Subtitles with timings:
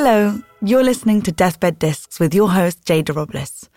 [0.00, 3.68] Hello, you're listening to Deathbed Discs with your host, Jada Robles.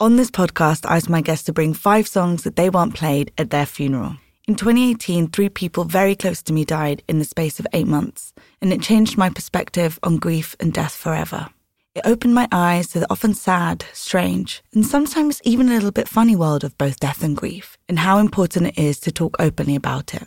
[0.00, 3.30] On this podcast, I ask my guests to bring five songs that they want played
[3.38, 4.16] at their funeral.
[4.48, 8.32] In 2018, three people very close to me died in the space of eight months,
[8.60, 11.48] and it changed my perspective on grief and death forever.
[11.94, 16.08] It opened my eyes to the often sad, strange, and sometimes even a little bit
[16.08, 19.76] funny world of both death and grief, and how important it is to talk openly
[19.76, 20.26] about it.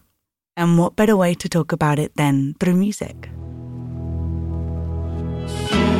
[0.55, 3.29] And what better way to talk about it than through music?
[5.53, 5.90] Thank you.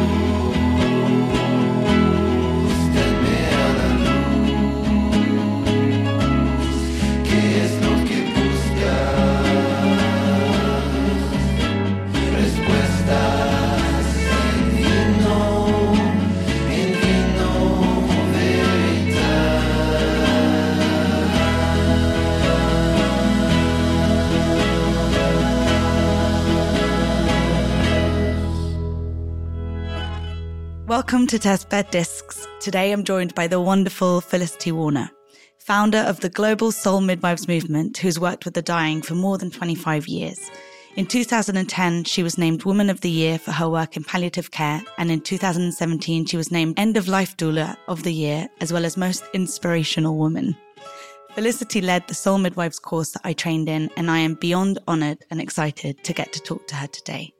[30.92, 32.45] Welcome to Deathbed Discs.
[32.59, 35.09] Today I'm joined by the wonderful Felicity Warner,
[35.58, 39.52] founder of the global soul midwives movement, who's worked with the dying for more than
[39.52, 40.52] 25 years.
[40.98, 44.83] In 2010, she was named Woman of the Year for her work in palliative care,
[44.98, 48.83] and in 2017, she was named End of Life Doula of the Year, as well
[48.83, 50.58] as Most Inspirational Woman.
[51.36, 55.23] Felicity led the Soul Midwives course that I trained in, and I am beyond honored
[55.31, 57.31] and excited to get to talk to her today.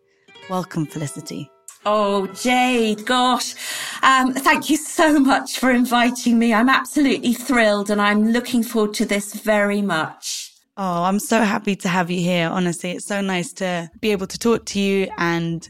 [0.50, 1.52] Welcome, Felicity.
[1.84, 3.56] Oh, Jade, gosh.
[4.04, 6.54] Um, thank you so much for inviting me.
[6.54, 10.54] I'm absolutely thrilled and I'm looking forward to this very much.
[10.78, 12.50] Oh, I'm so happy to have you here.
[12.50, 15.68] Honestly, it's so nice to be able to talk to you and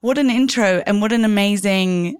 [0.00, 2.16] what an intro and what an amazing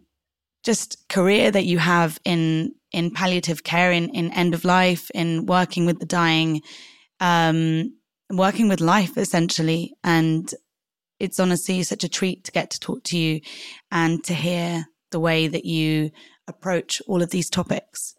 [0.64, 5.47] just career that you have in in palliative care in, in end of life in
[5.47, 6.61] working with the dying
[7.20, 7.97] um
[8.31, 10.53] working with life essentially and
[11.21, 13.41] it's honestly such a treat to get to talk to you
[13.93, 16.11] and to hear the way that you
[16.49, 18.15] approach all of these topics.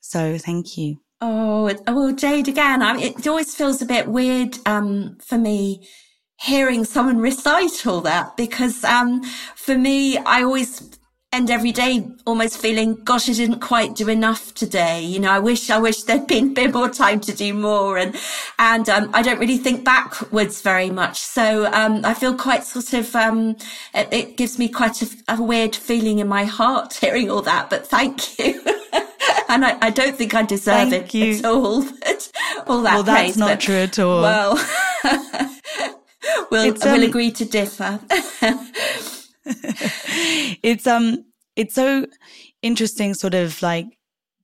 [0.00, 0.96] So thank you.
[1.20, 5.86] Oh, well, Jade, again, I mean, it always feels a bit weird um, for me
[6.40, 9.22] hearing someone recite all that because um,
[9.56, 10.97] for me, I always
[11.30, 15.02] end every day almost feeling, gosh, I didn't quite do enough today.
[15.02, 17.98] You know, I wish, I wish there'd been a bit more time to do more.
[17.98, 18.16] And,
[18.58, 21.18] and, um, I don't really think backwards very much.
[21.18, 23.56] So, um, I feel quite sort of, um,
[23.94, 27.68] it, it gives me quite a, a, weird feeling in my heart hearing all that,
[27.68, 28.62] but thank you.
[29.50, 31.38] and I, I, don't think I deserve thank it you.
[31.38, 31.84] at all.
[32.00, 32.32] But
[32.66, 34.22] all that well, that's praise, not but, true at all.
[34.22, 34.54] Well,
[36.50, 38.00] we'll, we'll um, agree to differ.
[40.62, 41.24] it's um
[41.56, 42.06] it's so
[42.62, 43.86] interesting sort of like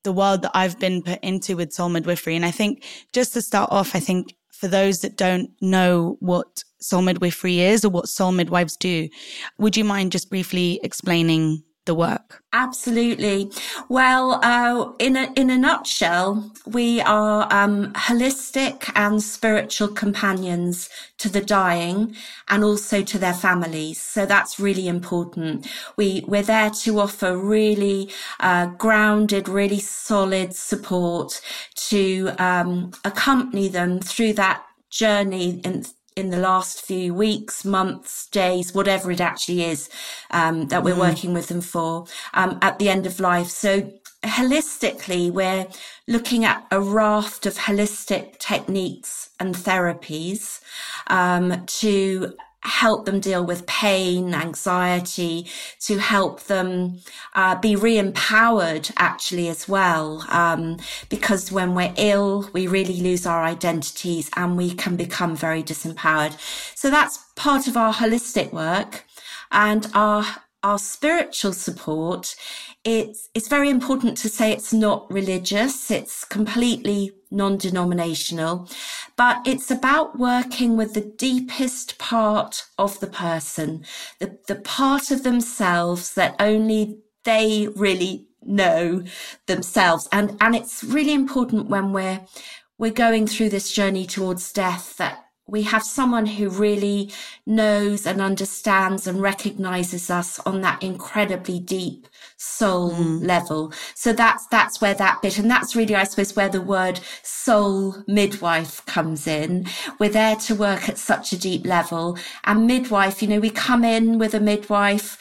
[0.03, 2.37] the world that I've been put into with soul midwifery.
[2.37, 6.65] And I think just to start off, I think for those that don't know what
[6.81, 9.09] soul midwifery is or what soul midwives do,
[9.59, 12.43] would you mind just briefly explaining the work?
[12.53, 13.51] Absolutely.
[13.89, 21.29] Well, uh, in a in a nutshell, we are um, holistic and spiritual companions to
[21.29, 22.17] the dying,
[22.49, 24.01] and also to their families.
[24.01, 25.67] So that's really important.
[25.97, 31.41] We we're there to offer really uh, grounded, really solid support
[31.89, 38.75] to um, accompany them through that journey and in the last few weeks, months, days,
[38.75, 39.89] whatever it actually is
[40.31, 41.01] um, that we're mm.
[41.01, 43.49] working with them for um, at the end of life.
[43.49, 43.93] So
[44.23, 45.67] holistically, we're
[46.07, 50.61] looking at a raft of holistic techniques and therapies
[51.09, 55.47] um, to help them deal with pain, anxiety,
[55.81, 56.99] to help them
[57.35, 60.25] uh, be re-empowered actually as well.
[60.31, 65.63] Um, because when we're ill, we really lose our identities and we can become very
[65.63, 66.37] disempowered.
[66.75, 69.05] So that's part of our holistic work
[69.51, 70.25] and our
[70.65, 72.35] our spiritual support,
[72.85, 75.91] it's, it's very important to say it's not religious.
[75.91, 78.69] It's completely non-denominational,
[79.17, 83.85] but it's about working with the deepest part of the person,
[84.21, 89.03] the, the part of themselves that only they really know
[89.47, 90.09] themselves.
[90.13, 92.21] And, and it's really important when we're,
[92.79, 97.13] we're going through this journey towards death that we have someone who really
[97.47, 102.07] knows and understands and recognizes us on that incredibly deep
[102.45, 103.27] soul mm.
[103.27, 103.73] level.
[103.95, 107.97] So that's, that's where that bit, and that's really, I suppose, where the word soul
[108.07, 109.67] midwife comes in.
[109.99, 112.19] We're there to work at such a deep level.
[112.45, 115.19] And midwife, you know, we come in with a midwife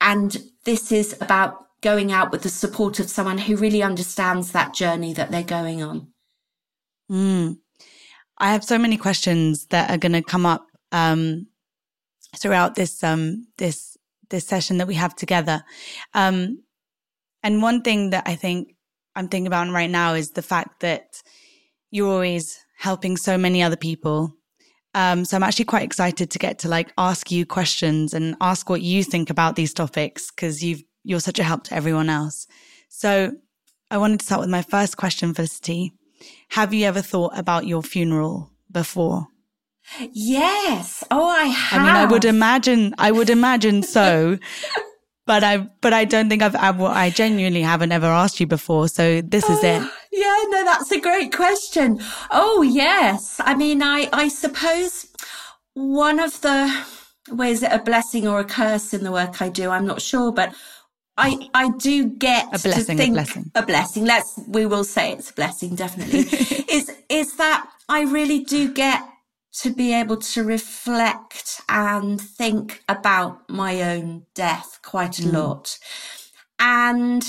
[0.00, 4.74] and this is about going out with the support of someone who really understands that
[4.74, 6.08] journey that they're going on.
[7.10, 7.58] Mm.
[8.38, 11.46] I have so many questions that are going to come up um,
[12.36, 13.96] throughout this um, this
[14.28, 15.62] this session that we have together.
[16.12, 16.62] Um,
[17.46, 18.74] and one thing that I think
[19.14, 21.22] I'm thinking about right now is the fact that
[21.92, 24.32] you're always helping so many other people.
[24.94, 28.68] Um, so I'm actually quite excited to get to like ask you questions and ask
[28.68, 32.48] what you think about these topics because you've you're such a help to everyone else.
[32.88, 33.30] So
[33.92, 35.92] I wanted to start with my first question, Felicity.
[36.48, 39.28] Have you ever thought about your funeral before?
[40.10, 41.04] Yes.
[41.12, 41.80] Oh, I have.
[41.80, 44.36] I mean, I would imagine, I would imagine so.
[45.26, 48.88] but I, but I don't think I've, I, I genuinely haven't ever asked you before.
[48.88, 49.82] So this is it.
[49.82, 52.00] Oh, yeah, no, that's a great question.
[52.30, 53.40] Oh, yes.
[53.44, 55.06] I mean, I, I suppose
[55.74, 56.84] one of the
[57.30, 60.32] ways it a blessing or a curse in the work I do, I'm not sure,
[60.32, 60.54] but
[61.16, 64.04] I, I do get a blessing, a blessing, a blessing.
[64.04, 66.20] Let's, we will say it's a blessing, definitely.
[66.70, 69.02] is, is that I really do get
[69.60, 75.32] to be able to reflect and think about my own death quite a mm.
[75.32, 75.78] lot.
[76.58, 77.24] And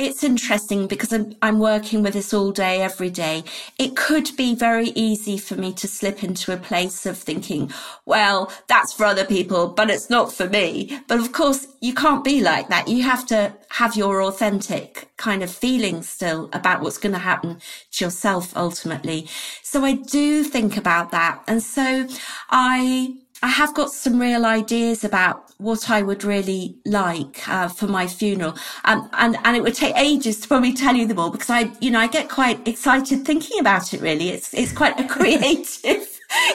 [0.00, 3.44] it's interesting because I'm, I'm, working with this all day, every day.
[3.78, 7.70] It could be very easy for me to slip into a place of thinking,
[8.06, 10.98] well, that's for other people, but it's not for me.
[11.06, 12.88] But of course, you can't be like that.
[12.88, 17.60] You have to have your authentic kind of feeling still about what's going to happen
[17.92, 19.28] to yourself ultimately.
[19.62, 21.42] So I do think about that.
[21.46, 22.08] And so
[22.48, 27.86] I, I have got some real ideas about what I would really like uh, for
[27.86, 28.56] my funeral.
[28.84, 31.70] Um, and, and it would take ages to probably tell you them all because I,
[31.80, 34.30] you know, I get quite excited thinking about it really.
[34.30, 36.06] It's, it's quite a creative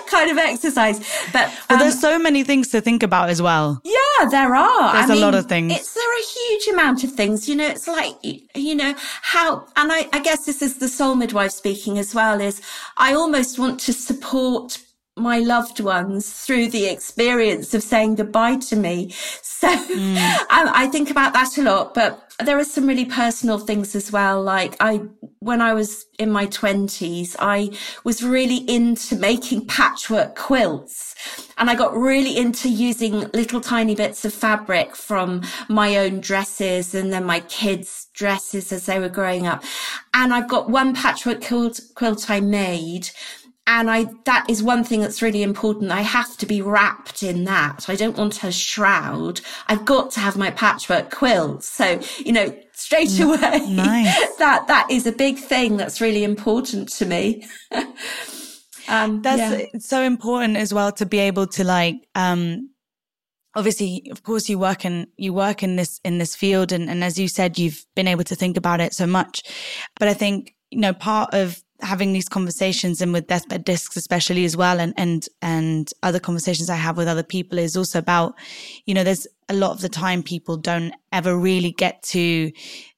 [0.08, 1.00] kind of exercise.
[1.32, 3.82] But um, well, there's so many things to think about as well.
[3.84, 4.94] Yeah, there are.
[4.94, 5.74] There's I a mean, lot of things.
[5.74, 7.50] It's there are a huge amount of things.
[7.50, 11.16] You know, it's like you know how, and I, I guess this is the soul
[11.16, 12.42] midwife speaking as well.
[12.42, 12.62] Is
[12.98, 14.82] I almost want to support
[15.18, 19.14] my loved ones through the experience of saying goodbye to me.
[19.56, 20.18] So mm.
[20.18, 24.12] I, I, think about that a lot, but there are some really personal things as
[24.12, 24.44] well.
[24.44, 25.04] Like I,
[25.40, 27.72] when I was in my twenties, I
[28.04, 31.16] was really into making patchwork quilts
[31.58, 36.94] and I got really into using little tiny bits of fabric from my own dresses
[36.94, 39.64] and then my kids' dresses as they were growing up.
[40.14, 43.10] And I've got one patchwork quilt, quilt I made
[43.68, 45.92] and I, that is one thing that's really important.
[45.92, 47.90] I have to be wrapped in that.
[47.90, 49.42] I don't want a shroud.
[49.68, 51.64] I've got to have my patchwork quilt.
[51.64, 54.36] So, you know, straight mm, away, nice.
[54.38, 57.48] that, that is a big thing that's really important to me.
[58.88, 59.80] um, that's yeah.
[59.80, 62.70] so important as well to be able to like, um,
[63.56, 67.06] obviously of course you work in you work in this in this field and, and
[67.06, 69.44] as you said you've been able to think about it so much
[69.98, 74.46] but i think you know part of having these conversations and with deathbed discs especially
[74.46, 78.34] as well and and and other conversations i have with other people is also about
[78.86, 82.52] you know there's a lot of the time people don't ever really get to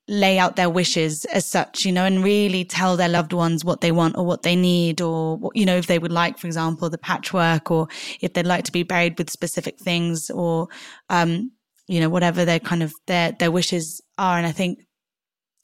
[0.10, 3.82] lay out their wishes as such you know and really tell their loved ones what
[3.82, 6.48] they want or what they need or what you know if they would like for
[6.48, 7.88] example the patchwork or
[8.22, 10.68] if they'd like to be buried with specific things or
[11.10, 11.52] um
[11.88, 14.38] you know whatever their kind of their their wishes are.
[14.38, 14.87] And i think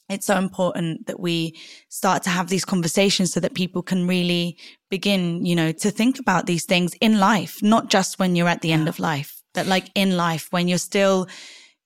[0.08, 1.58] it's so important that we
[1.88, 4.58] start to have these conversations so that people can really
[4.90, 8.60] begin, you know, to think about these things in life, not just when you're at
[8.60, 11.26] the end of life, but like in life when you're still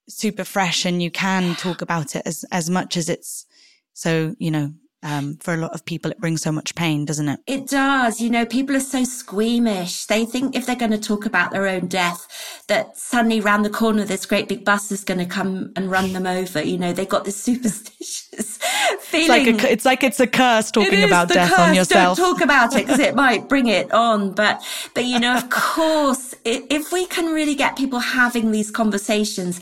[0.09, 3.45] super fresh and you can talk about it as, as much as it's
[3.93, 7.29] so, you know, um, for a lot of people, it brings so much pain, doesn't
[7.29, 7.39] it?
[7.47, 8.19] It does.
[8.19, 10.05] You know, people are so squeamish.
[10.05, 13.69] They think if they're going to talk about their own death, that suddenly round the
[13.69, 16.61] corner, this great big bus is going to come and run them over.
[16.61, 18.57] You know, they've got this superstitious
[18.99, 19.47] feeling.
[19.47, 21.59] It's like, a, it's like it's a curse talking about death curse.
[21.59, 22.17] on yourself.
[22.17, 24.31] Don't talk about it because it might bring it on.
[24.31, 24.61] But,
[24.93, 29.61] but you know, of course, if we can really get people having these conversations,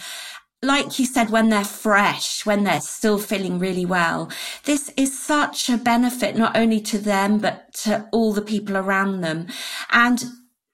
[0.64, 4.32] like you said, when they're fresh, when they're still feeling really well,
[4.64, 9.22] this is such a benefit, not only to them, but to all the people around
[9.22, 9.48] them.
[9.92, 10.24] And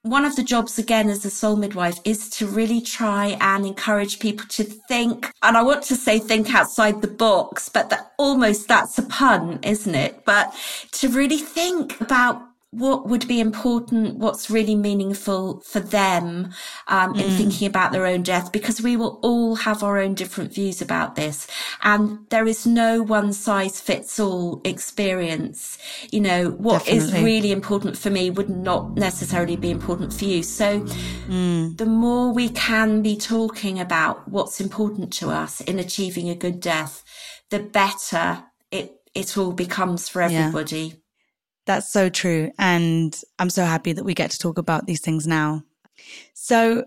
[0.03, 4.19] one of the jobs again as a soul midwife is to really try and encourage
[4.19, 8.67] people to think and i want to say think outside the box but that almost
[8.67, 10.53] that's a pun isn't it but
[10.91, 12.41] to really think about
[12.73, 16.49] what would be important, what's really meaningful for them
[16.87, 17.37] um, in mm.
[17.37, 21.15] thinking about their own death, because we will all have our own different views about
[21.15, 21.47] this.
[21.83, 25.77] And there is no one size fits all experience.
[26.11, 27.19] You know, what Definitely.
[27.19, 30.41] is really important for me would not necessarily be important for you.
[30.41, 31.77] So mm.
[31.77, 36.59] the more we can be talking about what's important to us in achieving a good
[36.59, 37.03] death,
[37.49, 40.79] the better it, it all becomes for everybody.
[40.79, 40.93] Yeah.
[41.65, 42.51] That's so true.
[42.57, 45.63] And I'm so happy that we get to talk about these things now.
[46.33, 46.85] So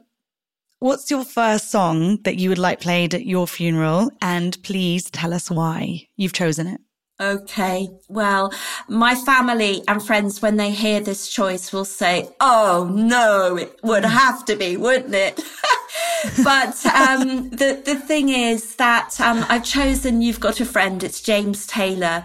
[0.80, 4.10] what's your first song that you would like played at your funeral?
[4.20, 6.80] And please tell us why you've chosen it.
[7.18, 7.88] Okay.
[8.10, 8.52] Well,
[8.88, 14.04] my family and friends, when they hear this choice, will say, Oh no, it would
[14.04, 15.42] have to be, wouldn't it?
[16.44, 21.20] but um, the the thing is that um, I've chosen "You've Got a Friend." It's
[21.20, 22.24] James Taylor.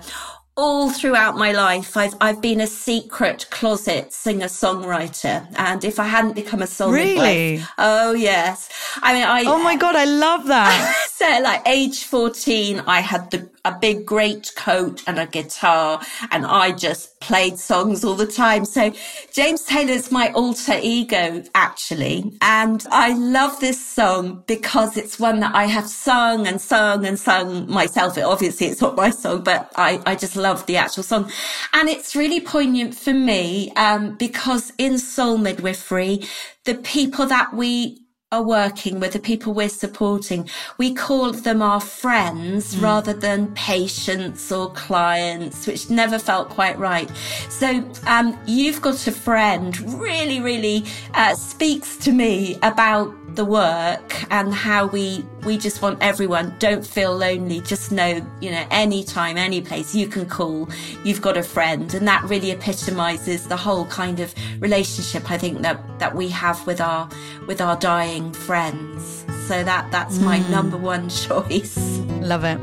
[0.58, 6.08] All throughout my life, I've I've been a secret closet singer songwriter, and if I
[6.08, 8.70] hadn't become a songwriter, really, oh yes,
[9.02, 11.06] I mean, I oh my god, I love that.
[11.10, 16.02] so, like age fourteen, I had the a big great coat and a guitar
[16.32, 18.66] and I just played songs all the time.
[18.66, 18.92] So
[19.32, 22.34] James Taylor's my alter ego actually.
[22.42, 27.20] And I love this song because it's one that I have sung and sung and
[27.20, 28.18] sung myself.
[28.18, 31.32] Obviously it's not my song, but I, I just love the actual song.
[31.74, 36.24] And it's really poignant for me, um, because in soul midwifery,
[36.66, 38.01] the people that we
[38.32, 42.82] are working with, the people we're supporting, we call them our friends mm.
[42.82, 47.12] rather than patients or clients, which never felt quite right.
[47.50, 54.26] So, um, you've got a friend really, really uh, speaks to me about the work
[54.32, 59.38] and how we we just want everyone don't feel lonely just know you know anytime
[59.38, 60.70] any place you can call
[61.04, 61.94] you've got a friend.
[61.94, 66.66] And that really epitomizes the whole kind of relationship i think that that we have
[66.68, 67.10] with our
[67.48, 69.26] with our dying friends.
[69.48, 70.50] So that that's my mm.
[70.50, 71.78] number one choice.
[72.22, 72.60] Love it.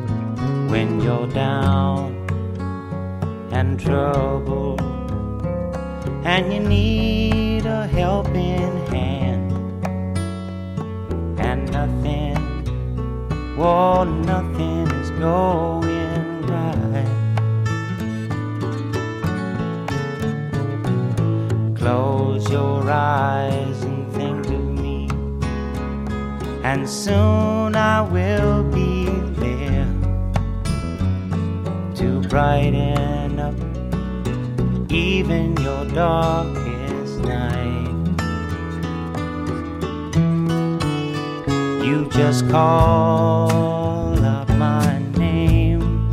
[0.70, 2.14] When you're down
[3.50, 4.80] and troubled
[6.24, 9.27] and you need a helping hand
[11.48, 12.36] and nothing,
[13.58, 17.08] oh, nothing is going right.
[21.74, 25.08] Close your eyes and think of me,
[26.64, 29.06] and soon I will be
[29.40, 29.90] there
[31.94, 33.54] to brighten up
[34.92, 37.97] even your darkest night.
[42.10, 46.10] Just call out my name,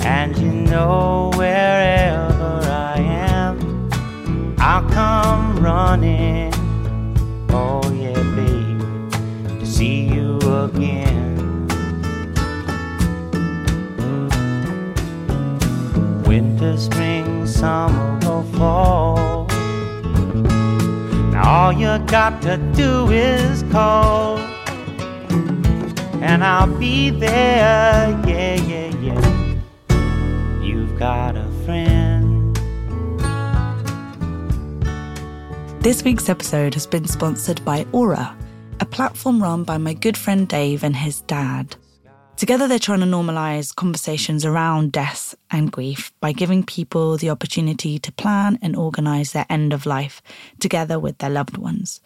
[0.00, 3.90] and you know wherever I am,
[4.58, 6.52] I'll come running.
[7.50, 11.66] Oh, yeah, babe, to see you again.
[16.24, 19.46] Winter, spring, summer, or fall
[21.46, 24.35] all you got to do is call,
[26.26, 28.10] and I'll be there.
[28.26, 30.60] Yeah, yeah, yeah.
[30.60, 32.56] You've got a friend.
[35.82, 38.36] This week's episode has been sponsored by Aura,
[38.80, 41.76] a platform run by my good friend Dave and his dad.
[42.36, 47.98] Together, they're trying to normalize conversations around death and grief by giving people the opportunity
[48.00, 50.20] to plan and organize their end of life
[50.58, 52.00] together with their loved ones.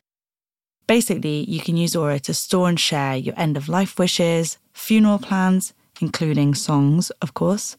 [0.90, 5.20] Basically, you can use Aura to store and share your end of life wishes, funeral
[5.20, 7.76] plans, including songs, of course,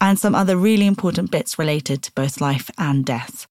[0.00, 3.46] and some other really important bits related to both life and death.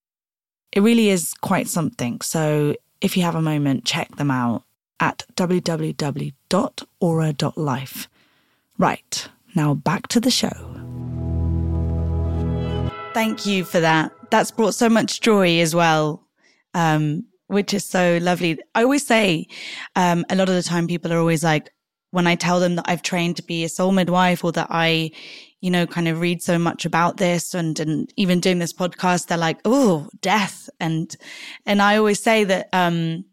[0.72, 4.64] It really is quite something, so if you have a moment, check them out
[5.00, 5.78] at www.aura.life.
[8.80, 10.50] Right, now back to the show.
[13.14, 14.12] Thank you for that.
[14.32, 16.24] That's brought so much joy as well,
[16.74, 18.58] um, which is so lovely.
[18.74, 19.48] I always say,
[19.96, 21.72] um, a lot of the time people are always like,
[22.12, 25.12] when I tell them that I've trained to be a soul midwife or that I,
[25.60, 29.28] you know, kind of read so much about this and, and even doing this podcast,
[29.28, 30.70] they're like, oh, death.
[30.80, 31.14] And,
[31.66, 33.26] and I always say that, um,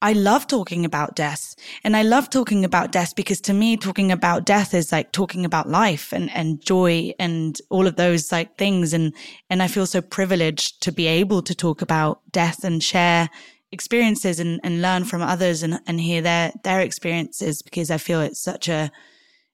[0.00, 1.56] I love talking about death.
[1.82, 5.44] And I love talking about death because to me, talking about death is like talking
[5.44, 8.92] about life and, and joy and all of those like things.
[8.92, 9.12] And,
[9.50, 13.28] and I feel so privileged to be able to talk about death and share
[13.72, 18.20] experiences and, and learn from others and, and hear their, their experiences because I feel
[18.20, 18.92] it's such a,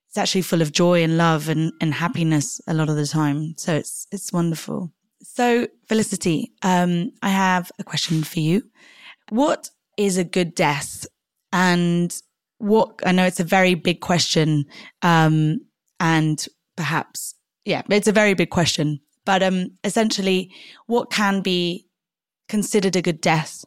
[0.07, 3.55] it's actually full of joy and love and, and happiness a lot of the time.
[3.57, 4.91] So it's, it's wonderful.
[5.23, 8.61] So Felicity, um, I have a question for you.
[9.29, 11.05] What is a good death?
[11.51, 12.15] And
[12.57, 14.65] what I know it's a very big question,
[15.01, 15.61] um,
[15.99, 17.35] and perhaps
[17.65, 18.99] yeah, it's a very big question.
[19.25, 20.51] But um, essentially,
[20.85, 21.87] what can be
[22.47, 23.65] considered a good death,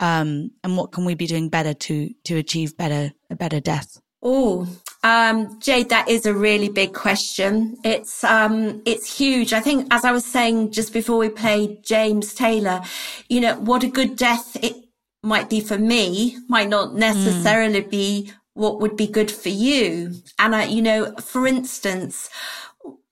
[0.00, 4.00] um, and what can we be doing better to to achieve better a better death?
[4.22, 4.66] Oh,
[5.04, 7.76] um, Jade, that is a really big question.
[7.84, 9.52] It's um, it's huge.
[9.52, 12.82] I think, as I was saying just before we played James Taylor,
[13.28, 14.85] you know, what a good death it
[15.26, 17.90] might be for me might not necessarily mm.
[17.90, 20.14] be what would be good for you.
[20.38, 22.30] And I, you know, for instance,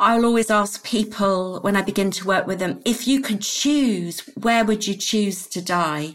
[0.00, 4.21] I'll always ask people when I begin to work with them, if you could choose,
[4.40, 6.14] where would you choose to die?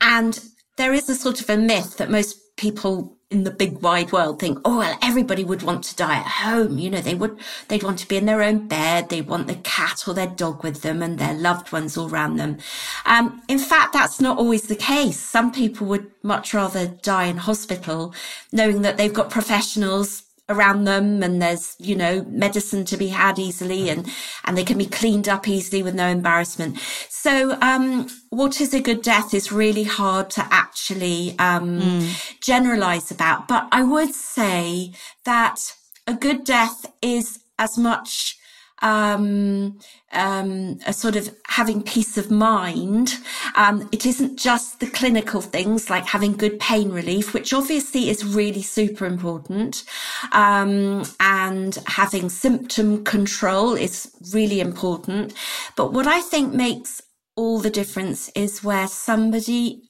[0.00, 0.38] And
[0.76, 4.40] there is a sort of a myth that most people in the big wide world
[4.40, 6.78] think, oh, well, everybody would want to die at home.
[6.78, 9.08] You know, they would, they'd want to be in their own bed.
[9.08, 12.36] They want the cat or their dog with them and their loved ones all around
[12.36, 12.58] them.
[13.06, 15.20] Um, in fact, that's not always the case.
[15.20, 18.12] Some people would much rather die in hospital
[18.50, 23.38] knowing that they've got professionals around them and there's, you know, medicine to be had
[23.38, 24.06] easily and,
[24.44, 26.78] and they can be cleaned up easily with no embarrassment.
[27.08, 32.40] So, um, what is a good death is really hard to actually, um, mm.
[32.40, 33.48] generalize about.
[33.48, 34.92] But I would say
[35.24, 35.74] that
[36.06, 38.36] a good death is as much
[38.82, 39.78] um,
[40.12, 43.14] um, a sort of having peace of mind.
[43.54, 48.24] Um, it isn't just the clinical things like having good pain relief, which obviously is
[48.24, 49.84] really super important.
[50.32, 55.34] Um, and having symptom control is really important.
[55.76, 57.02] But what I think makes
[57.36, 59.82] all the difference is where somebody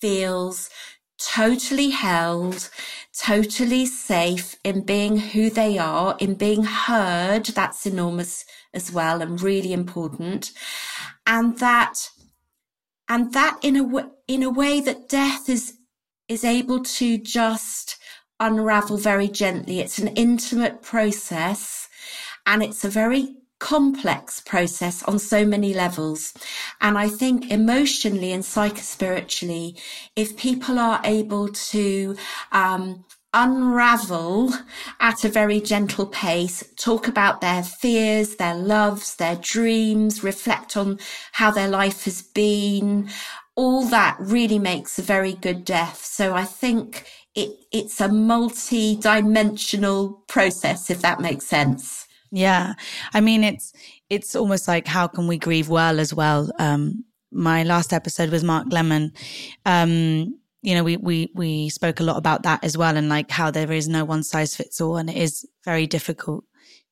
[0.00, 0.70] feels
[1.18, 2.70] totally held,
[3.18, 7.46] totally safe in being who they are, in being heard.
[7.46, 10.52] That's enormous as well and really important.
[11.26, 12.10] And that,
[13.08, 15.78] and that in a way, in a way that death is,
[16.28, 17.96] is able to just
[18.40, 19.80] unravel very gently.
[19.80, 21.88] It's an intimate process
[22.46, 26.34] and it's a very complex process on so many levels.
[26.80, 29.80] And I think emotionally and psychospiritually,
[30.16, 32.16] if people are able to,
[32.52, 34.50] um, unravel
[35.00, 40.98] at a very gentle pace, talk about their fears, their loves, their dreams, reflect on
[41.32, 43.08] how their life has been.
[43.56, 46.04] All that really makes a very good death.
[46.04, 52.03] So I think it, it's a multi-dimensional process, if that makes sense.
[52.30, 52.74] Yeah.
[53.12, 53.72] I mean, it's,
[54.10, 56.50] it's almost like how can we grieve well as well?
[56.58, 59.12] Um, my last episode was Mark Lemon.
[59.66, 63.30] Um, you know, we, we, we spoke a lot about that as well and like
[63.30, 66.44] how there is no one size fits all and it is very difficult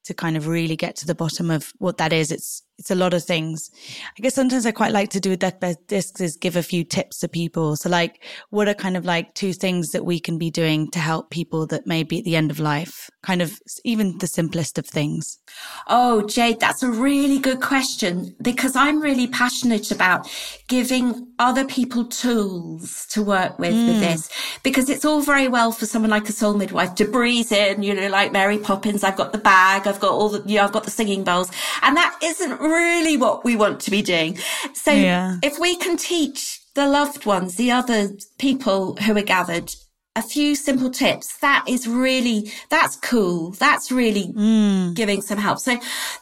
[0.04, 2.30] to kind of really get to the bottom of what that is.
[2.32, 3.70] It's it's a lot of things.
[4.18, 6.82] I guess sometimes I quite like to do with deathbed discs is give a few
[6.82, 7.76] tips to people.
[7.76, 10.98] So like, what are kind of like two things that we can be doing to
[10.98, 13.08] help people that may be at the end of life?
[13.22, 15.38] Kind of even the simplest of things.
[15.86, 20.28] Oh, Jade, that's a really good question because I'm really passionate about
[20.66, 23.86] giving other people tools to work with mm.
[23.86, 24.28] with this
[24.64, 27.94] because it's all very well for someone like a soul midwife to breeze in, you
[27.94, 29.04] know, like Mary Poppins.
[29.04, 29.86] I've got the bag.
[29.86, 31.48] I've got all the, you know, I've got the singing bowls
[31.82, 34.38] and that isn't really what we want to be doing.
[34.74, 35.38] So yeah.
[35.42, 39.74] if we can teach the loved ones, the other people who are gathered,
[40.14, 43.52] a few simple tips, that is really, that's cool.
[43.52, 44.94] That's really mm.
[44.94, 45.58] giving some help.
[45.58, 45.78] So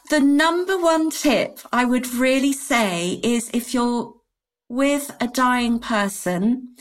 [0.09, 4.13] the number one tip I would really say is if you're
[4.69, 6.75] with a dying person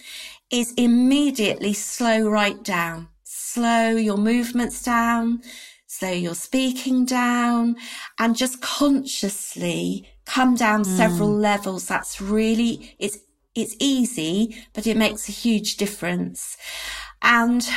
[0.50, 5.42] is immediately slow right down, slow your movements down,
[6.00, 7.76] slow your speaking down
[8.18, 10.96] and just consciously come down mm.
[10.96, 11.86] several levels.
[11.86, 13.18] That's really, it's,
[13.54, 16.56] it's easy, but it makes a huge difference.
[17.20, 17.68] And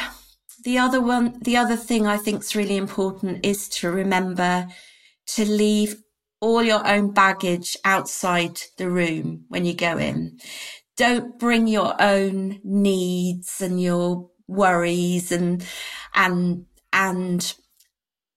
[0.64, 4.68] the other one, the other thing I think is really important is to remember
[5.36, 5.98] to leave
[6.40, 10.40] all your own baggage outside the room when you go in.
[10.96, 15.66] Don't bring your own needs and your worries and,
[16.14, 17.54] and, and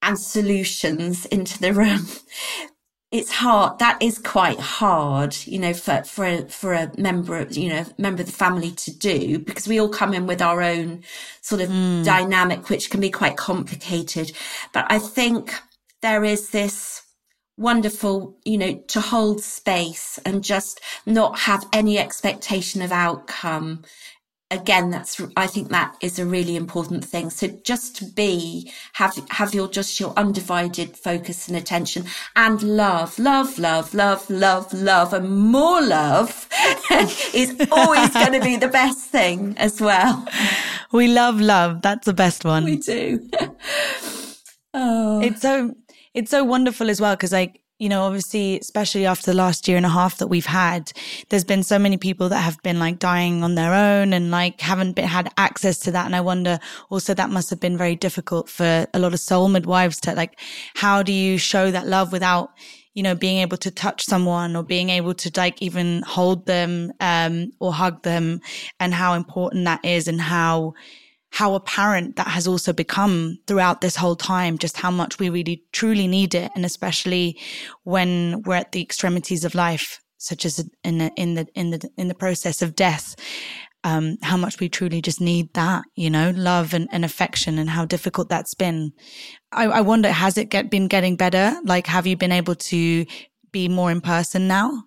[0.07, 2.07] and solutions into the room.
[3.13, 3.79] It's hard.
[3.79, 7.87] That is quite hard, you know, for, for, a, for a member of, you know,
[7.99, 11.03] member of the family to do because we all come in with our own
[11.41, 12.05] sort of mm.
[12.05, 14.33] dynamic, which can be quite complicated.
[14.73, 15.55] But I think
[16.03, 17.03] there is this
[17.57, 23.85] wonderful, you know, to hold space and just not have any expectation of outcome
[24.51, 27.31] again that's i think that is a really important thing.
[27.31, 32.05] So just to be have have your just your undivided focus and attention
[32.35, 36.49] and love love love love love love and more love
[37.35, 40.27] is always going to be the best thing as well.
[40.93, 41.83] We love love.
[41.83, 42.65] That's the best one.
[42.65, 43.29] We do.
[44.79, 45.23] Oh.
[45.23, 45.75] It's so
[46.13, 49.77] it's so wonderful as well because like you know, obviously, especially after the last year
[49.77, 50.93] and a half that we've had,
[51.29, 54.61] there's been so many people that have been like dying on their own and like
[54.63, 56.07] haven't been, had access to that.
[56.07, 56.59] And I wonder
[56.89, 60.41] also that must have been very difficult for a lot of soul midwives to like,
[60.75, 62.51] how do you show that love without,
[62.95, 66.93] you know, being able to touch someone or being able to like even hold them,
[67.01, 68.41] um, or hug them
[68.81, 70.73] and how important that is and how,
[71.37, 75.63] how apparent that has also become throughout this whole time, just how much we really
[75.71, 76.51] truly need it.
[76.55, 77.39] And especially
[77.85, 81.91] when we're at the extremities of life, such as in the, in the, in the,
[81.99, 83.17] in the process of death.
[83.85, 87.69] Um, how much we truly just need that, you know, love and, and affection and
[87.69, 88.93] how difficult that's been.
[89.53, 91.55] I, I wonder, has it get, been getting better?
[91.65, 93.05] Like, have you been able to
[93.53, 94.85] be more in person now?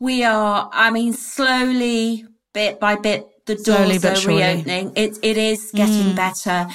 [0.00, 4.92] We are, I mean, slowly, bit by bit, the doors Slowly, are reopening.
[4.96, 6.16] It, it is getting mm.
[6.16, 6.66] better.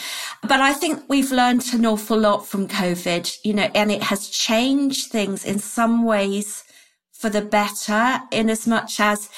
[0.42, 4.30] But I think we've learned an awful lot from COVID, you know, and it has
[4.30, 6.64] changed things in some ways
[7.12, 9.30] for the better in as much as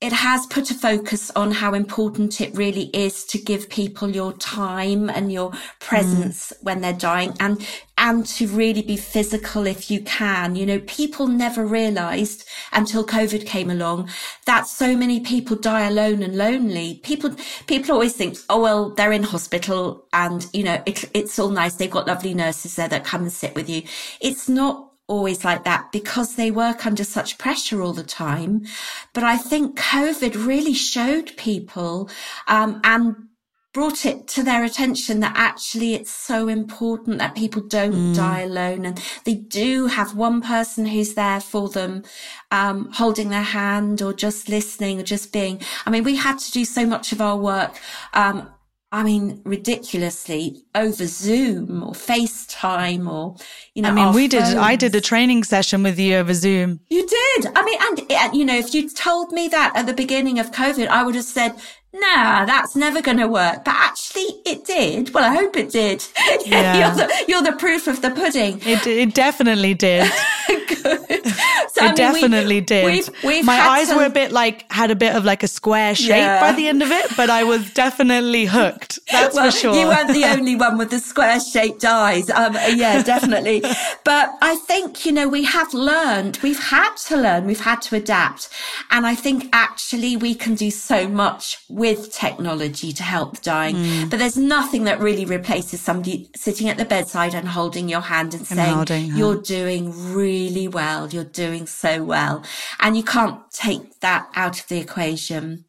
[0.00, 4.32] it has put a focus on how important it really is to give people your
[4.32, 6.64] time and your presence mm.
[6.64, 7.64] when they're dying and
[8.02, 10.56] and to really be physical if you can.
[10.56, 14.10] You know people never realized until covid came along
[14.44, 17.00] that so many people die alone and lonely.
[17.04, 17.36] People
[17.66, 21.76] people always think oh well they're in hospital and you know it, it's all nice.
[21.76, 23.82] They've got lovely nurses there that come and sit with you.
[24.20, 28.64] It's not always like that because they work under such pressure all the time.
[29.12, 32.10] But I think COVID really showed people,
[32.48, 33.28] um, and
[33.72, 38.14] brought it to their attention that actually it's so important that people don't mm.
[38.14, 42.02] die alone and they do have one person who's there for them,
[42.50, 45.58] um, holding their hand or just listening or just being.
[45.86, 47.78] I mean, we had to do so much of our work,
[48.12, 48.50] um,
[48.94, 53.36] I mean, ridiculously over Zoom or FaceTime or,
[53.74, 54.50] you know, I mean, we phones.
[54.50, 56.80] did, I did a training session with you over Zoom.
[56.90, 57.46] You did.
[57.56, 60.52] I mean, and, and, you know, if you'd told me that at the beginning of
[60.52, 61.54] COVID, I would have said,
[61.92, 63.64] nah, that's never going to work.
[63.64, 65.12] But actually it did.
[65.12, 66.04] Well, I hope it did.
[66.46, 66.78] yeah.
[66.78, 68.60] You're, the, you're the proof of the pudding.
[68.64, 70.10] It, it definitely did.
[70.48, 71.26] Good.
[71.72, 72.84] So, it I mean, definitely we, did.
[72.84, 73.96] We've, we've My eyes to...
[73.96, 76.40] were a bit like, had a bit of like a square shape yeah.
[76.40, 78.98] by the end of it, but I was definitely hooked.
[79.10, 79.74] That's well, for sure.
[79.74, 82.28] You weren't the only one with the square shaped eyes.
[82.30, 83.60] Um, yeah, definitely.
[84.04, 87.96] but I think, you know, we have learned, we've had to learn, we've had to
[87.96, 88.48] adapt.
[88.90, 93.74] And I think actually we can do so much with technology to help the dying.
[93.74, 94.08] Mm.
[94.08, 98.34] But there's nothing that really replaces somebody sitting at the bedside and holding your hand
[98.34, 101.08] and, and saying, you're doing really well.
[101.08, 102.44] You're doing so well.
[102.78, 105.64] And you can't take that out of the equation.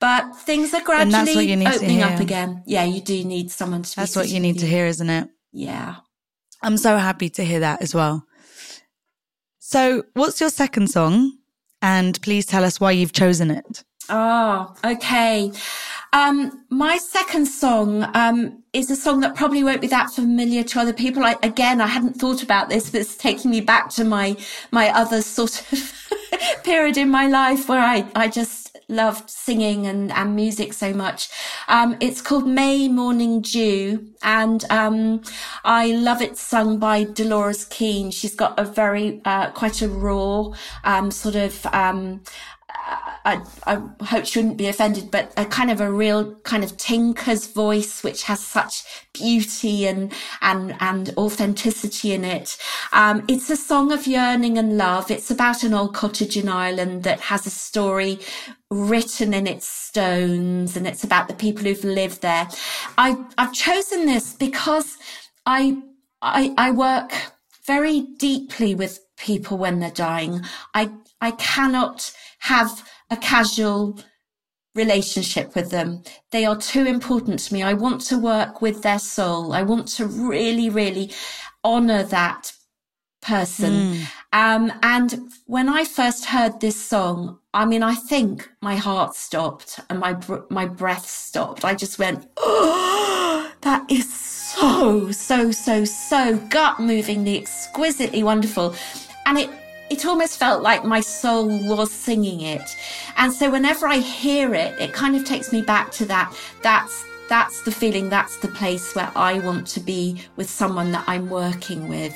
[0.00, 2.64] But things are gradually opening up again.
[2.66, 5.28] Yeah, you do need someone to That's what you need to hear, isn't it?
[5.52, 5.98] Yeah.
[6.60, 8.26] I'm so happy to hear that as well.
[9.60, 11.38] So, what's your second song?
[11.80, 13.84] And please tell us why you've chosen it.
[14.08, 15.52] Oh, okay.
[16.12, 20.80] Um, my second song um, is a song that probably won't be that familiar to
[20.80, 21.24] other people.
[21.24, 24.36] I, again, I hadn't thought about this, but it's taking me back to my
[24.70, 26.08] my other sort of
[26.64, 31.30] period in my life where I I just loved singing and, and music so much.
[31.68, 35.22] Um, it's called May Morning Dew, and um,
[35.64, 38.10] I love it sung by Dolores Keane.
[38.10, 40.52] She's got a very uh, quite a raw
[40.84, 42.22] um, sort of um,
[43.24, 46.76] I, I hope she wouldn't be offended, but a kind of a real kind of
[46.76, 48.82] tinker's voice, which has such
[49.12, 52.58] beauty and, and, and authenticity in it.
[52.92, 55.10] Um, it's a song of yearning and love.
[55.10, 58.18] It's about an old cottage in Ireland that has a story
[58.70, 62.48] written in its stones and it's about the people who've lived there.
[62.98, 64.96] I, I've chosen this because
[65.46, 65.80] I,
[66.22, 67.12] I, I work
[67.66, 70.40] very deeply with people when they're dying.
[70.74, 74.00] I, I cannot have a casual
[74.74, 76.02] relationship with them.
[76.32, 77.62] They are too important to me.
[77.62, 79.52] I want to work with their soul.
[79.52, 81.12] I want to really, really
[81.62, 82.52] honor that
[83.20, 83.72] person.
[83.72, 84.06] Mm.
[84.32, 89.78] Um, and when I first heard this song, I mean, I think my heart stopped
[89.88, 90.18] and my,
[90.50, 91.64] my breath stopped.
[91.64, 98.74] I just went, Oh, that is so, so, so, so gut movingly, exquisitely wonderful.
[99.26, 99.50] And it
[99.92, 102.76] it almost felt like my soul was singing it.
[103.16, 106.34] And so whenever I hear it, it kind of takes me back to that.
[106.62, 111.04] That's that's the feeling, that's the place where I want to be with someone that
[111.06, 112.14] I'm working with.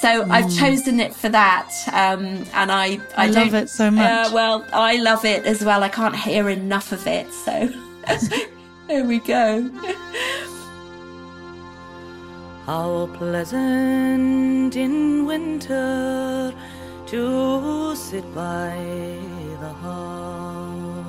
[0.00, 0.30] So mm.
[0.30, 1.70] I've chosen it for that.
[1.88, 4.10] Um, and I, I, I love it so much.
[4.10, 5.84] Uh, well, I love it as well.
[5.84, 7.32] I can't hear enough of it.
[7.32, 7.68] So
[8.88, 9.70] there we go.
[12.66, 16.52] How pleasant in winter
[17.10, 18.76] to sit by
[19.60, 21.06] the harp,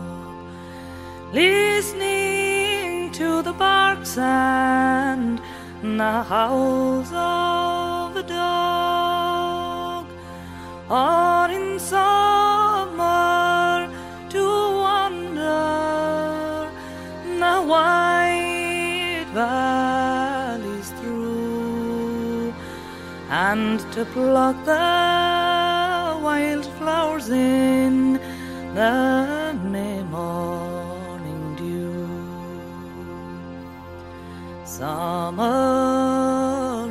[1.34, 5.42] listening to the barks and
[5.84, 10.06] the howls of the dog,
[10.90, 13.20] or in summer
[14.30, 14.46] to
[14.86, 15.52] wander
[17.44, 22.54] the white valleys through
[23.30, 25.59] and to pluck the
[26.40, 28.14] wild flowers in
[28.80, 32.08] the May morning dew.
[34.64, 35.50] Summer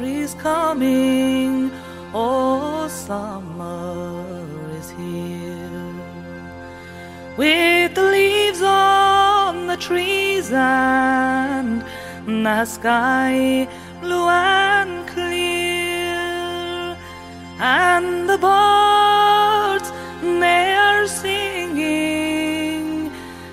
[0.02, 1.70] is coming,
[2.12, 4.24] oh, summer
[4.80, 5.94] is here.
[7.36, 11.84] With the leaves on the trees and
[12.26, 13.68] the sky
[14.02, 16.16] blue and clear,
[17.60, 19.27] and the birds
[20.22, 21.92] they are singing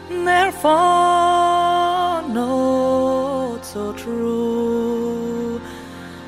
[0.09, 5.61] their fond notes so true,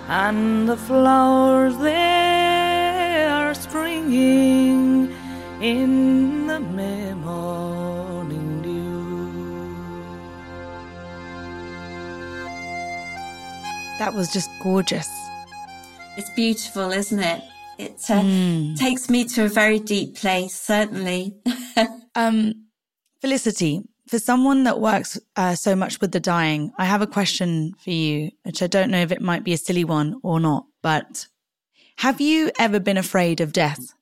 [0.07, 5.11] and the flowers they are springing
[5.61, 9.31] in the May morning dew.
[13.97, 15.09] That was just gorgeous.
[16.17, 17.43] It's beautiful, isn't it?
[17.77, 18.23] It uh,
[18.75, 21.35] takes me to a very deep place, certainly.
[22.15, 22.65] Um,
[23.21, 27.75] Felicity, for someone that works uh, so much with the dying, I have a question
[27.83, 30.65] for you, which I don't know if it might be a silly one or not,
[30.81, 31.27] but
[31.97, 33.93] have you ever been afraid of death?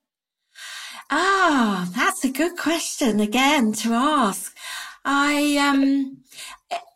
[1.11, 4.55] Ah, that's a good question again to ask.
[5.03, 6.19] I, um,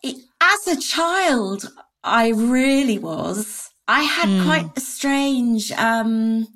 [0.05, 1.69] i- as a child,
[2.03, 3.68] I really was.
[3.89, 6.47] I had quite a strange, um,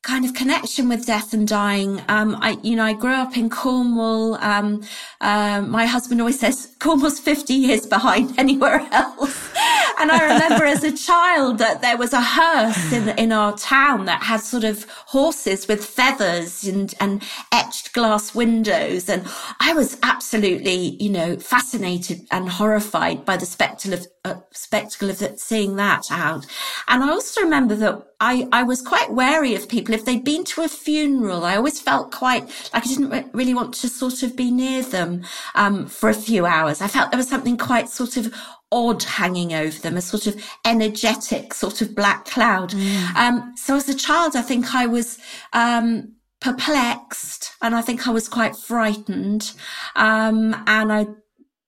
[0.00, 2.00] kind of connection with death and dying.
[2.08, 4.36] Um, I, you know, I grew up in Cornwall.
[4.36, 4.82] Um,
[5.20, 9.50] uh, my husband always says Cornwall's 50 years behind anywhere else.
[9.98, 14.06] And I remember as a child that there was a hearse in, in our town
[14.06, 19.08] that had sort of horses with feathers and, and etched glass windows.
[19.08, 19.26] And
[19.60, 25.22] I was absolutely, you know, fascinated and horrified by the spectacle of, uh, spectacle of
[25.38, 26.46] seeing that out.
[26.88, 29.94] And I also remember that I, I was quite wary of people.
[29.94, 33.54] If they'd been to a funeral, I always felt quite like I didn't re- really
[33.54, 35.24] want to sort of be near them,
[35.54, 36.80] um, for a few hours.
[36.80, 38.32] I felt there was something quite sort of
[38.72, 42.74] odd hanging over them, a sort of energetic sort of black cloud.
[43.16, 45.18] Um, so as a child, I think I was,
[45.52, 49.52] um, perplexed and I think I was quite frightened.
[49.94, 51.06] Um, and I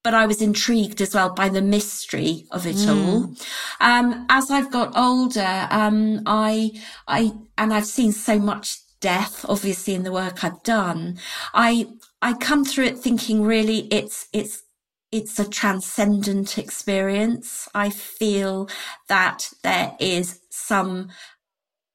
[0.04, 3.34] but I was intrigued as well by the mystery of it all.
[3.80, 6.72] Um, as I've got older, um, I,
[7.08, 11.18] I, and I've seen so much death, obviously, in the work I've done.
[11.54, 11.88] I,
[12.20, 14.62] I come through it thinking really it's, it's,
[15.14, 17.68] it's a transcendent experience.
[17.72, 18.68] I feel
[19.08, 21.10] that there is some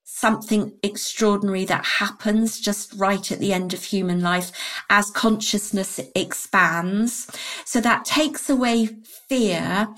[0.05, 4.51] something extraordinary that happens just right at the end of human life
[4.89, 7.29] as consciousness expands.
[7.65, 8.87] So that takes away
[9.27, 9.89] fear,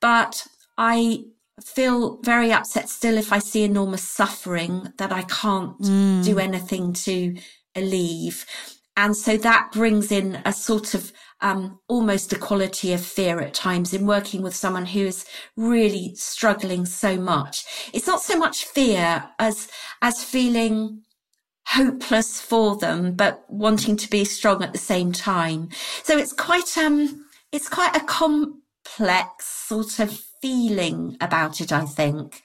[0.00, 1.24] but I
[1.64, 6.40] feel very upset still if I see enormous suffering that I can't do mm.
[6.40, 7.36] anything to
[7.76, 8.44] alleviate.
[8.96, 11.12] And so that brings in a sort of
[11.44, 15.26] um, almost a quality of fear at times in working with someone who is
[15.58, 17.90] really struggling so much.
[17.92, 19.68] It's not so much fear as
[20.00, 21.02] as feeling
[21.66, 25.68] hopeless for them, but wanting to be strong at the same time.
[26.02, 32.42] So it's quite um it's quite a complex sort of feeling about it, I think.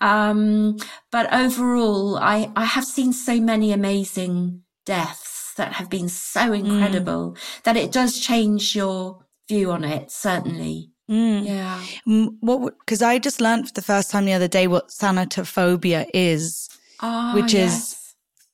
[0.00, 0.78] Um,
[1.12, 7.36] but overall, I, I have seen so many amazing deaths that have been so incredible
[7.64, 10.90] that it does change your view on it, certainly.
[11.06, 11.82] Yeah.
[12.06, 12.78] Mm, What?
[12.80, 16.68] Because I just learned for the first time the other day what thanatophobia is,
[17.00, 17.92] Ah, which yes.
[17.92, 17.94] is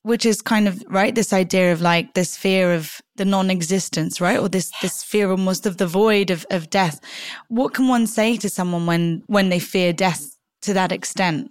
[0.03, 4.39] which is kind of right this idea of like this fear of the non-existence, right,
[4.39, 7.01] or this this fear almost of the void of of death.
[7.49, 10.34] What can one say to someone when when they fear death
[10.65, 11.51] to that extent?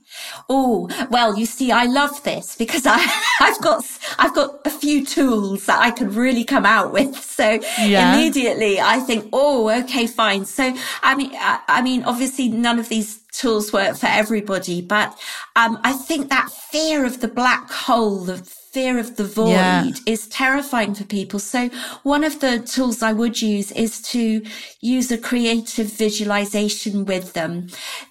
[0.49, 2.99] Oh, well, you see, I love this because I,
[3.39, 3.83] I've got,
[4.19, 7.15] I've got a few tools that I can really come out with.
[7.33, 8.13] So Yeah.
[8.13, 10.45] immediately I think, oh, okay, fine.
[10.45, 15.17] So, I mean, I, I mean, obviously none of these tools work for everybody, but,
[15.55, 19.91] um, I think that fear of the black hole, the fear of the void Yeah.
[20.07, 21.39] is terrifying for people.
[21.39, 21.69] So
[22.01, 24.41] one of the tools I would use is to
[24.81, 27.67] use a creative visualization with them,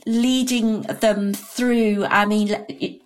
[0.06, 2.56] leading them through, I mean,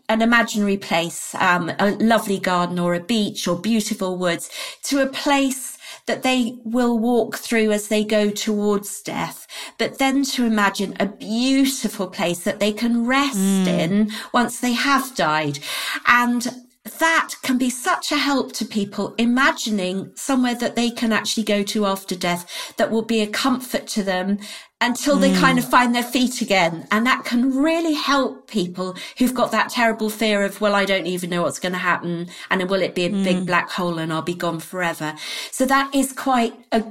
[0.08, 4.50] an imaginary place, um, a lovely garden or a beach or beautiful woods
[4.84, 5.75] to a place
[6.06, 9.46] that they will walk through as they go towards death,
[9.78, 13.66] but then to imagine a beautiful place that they can rest mm.
[13.66, 15.58] in once they have died.
[16.06, 16.66] And
[17.00, 21.62] that can be such a help to people imagining somewhere that they can actually go
[21.64, 24.38] to after death that will be a comfort to them
[24.80, 25.40] until they mm.
[25.40, 26.86] kind of find their feet again.
[26.90, 31.06] And that can really help people who've got that terrible fear of, well, I don't
[31.06, 32.28] even know what's going to happen.
[32.50, 33.24] And will it be a mm.
[33.24, 35.14] big black hole and I'll be gone forever?
[35.50, 36.84] So that is quite a,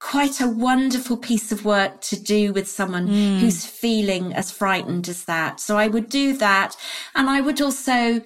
[0.00, 3.38] quite a wonderful piece of work to do with someone mm.
[3.38, 5.60] who's feeling as frightened as that.
[5.60, 6.76] So I would do that.
[7.14, 8.20] And I would also,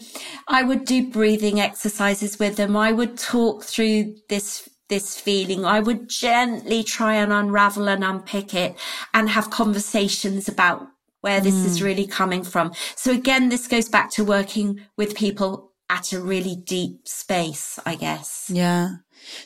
[0.49, 2.77] I would do breathing exercises with them.
[2.77, 5.65] I would talk through this this feeling.
[5.65, 8.77] I would gently try and unravel and unpick it
[9.13, 10.89] and have conversations about
[11.21, 11.67] where this mm.
[11.67, 12.73] is really coming from.
[12.97, 17.95] So again, this goes back to working with people at a really deep space, I
[17.95, 18.51] guess.
[18.53, 18.97] Yeah.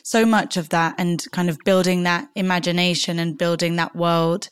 [0.03, 4.49] So much of that and kind of building that imagination and building that world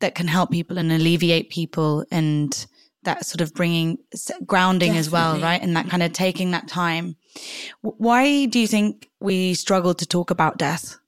[0.00, 2.66] that can help people and alleviate people and
[3.04, 3.98] that sort of bringing
[4.44, 4.98] grounding Definitely.
[4.98, 5.62] as well, right?
[5.62, 7.16] And that kind of taking that time.
[7.82, 10.98] Why do you think we struggle to talk about death?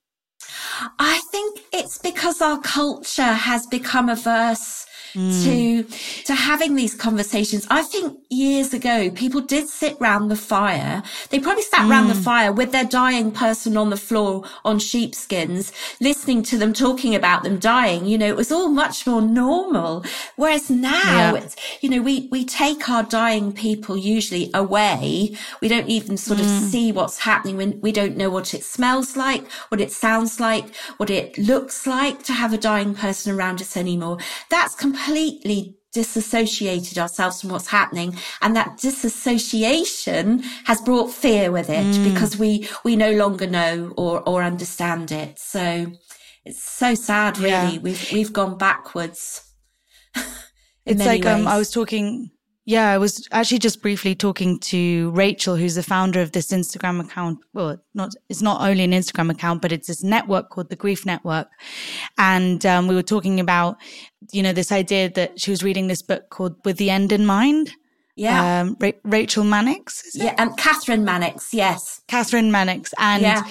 [0.99, 5.45] I think it's because our culture has become averse mm.
[5.45, 7.67] to to having these conversations.
[7.71, 11.03] I think years ago people did sit round the fire.
[11.31, 11.91] They probably sat mm.
[11.91, 16.73] round the fire with their dying person on the floor on sheepskins, listening to them
[16.73, 18.07] talking about them dying.
[18.07, 20.05] You know, it was all much more normal.
[20.37, 21.35] Whereas now yeah.
[21.35, 25.37] it's you know, we we take our dying people usually away.
[25.61, 26.43] We don't even sort mm.
[26.43, 30.41] of see what's happening when we don't know what it smells like, what it sounds
[30.41, 34.19] like, what it looks like to have a dying person around us anymore.
[34.51, 41.71] That's completely completely disassociated ourselves from what's happening and that disassociation has brought fear with
[41.71, 42.13] it mm.
[42.13, 45.87] because we we no longer know or or understand it so
[46.45, 47.79] it's so sad really yeah.
[47.79, 49.51] we've we've gone backwards
[50.85, 52.31] it's like um i was talking
[52.69, 57.01] yeah, I was actually just briefly talking to Rachel, who's the founder of this Instagram
[57.01, 57.39] account.
[57.55, 61.07] Well, not it's not only an Instagram account, but it's this network called the Grief
[61.07, 61.49] Network.
[62.19, 63.79] And um, we were talking about,
[64.33, 67.25] you know, this idea that she was reading this book called With the End in
[67.25, 67.73] Mind.
[68.17, 68.61] Yeah.
[68.61, 70.03] Um, Ra- Rachel Mannix.
[70.13, 71.55] Yeah, and Kathryn Mannix.
[71.55, 72.03] Yes.
[72.07, 73.45] Kathryn Mannix, and yeah.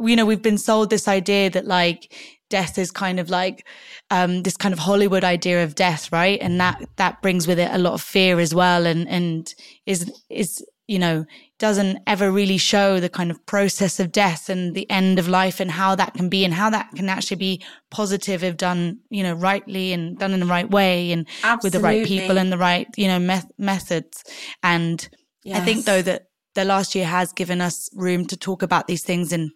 [0.00, 2.12] You know, we've been sold this idea that like
[2.48, 3.66] death is kind of like
[4.10, 6.38] um, this kind of Hollywood idea of death, right?
[6.40, 9.54] And that that brings with it a lot of fear as well, and and
[9.86, 11.24] is is you know
[11.58, 15.58] doesn't ever really show the kind of process of death and the end of life
[15.58, 19.22] and how that can be and how that can actually be positive if done you
[19.22, 21.66] know rightly and done in the right way and Absolutely.
[21.66, 24.22] with the right people and the right you know met- methods
[24.62, 25.08] and
[25.42, 25.60] yes.
[25.60, 29.02] i think though that the last year has given us room to talk about these
[29.02, 29.50] things and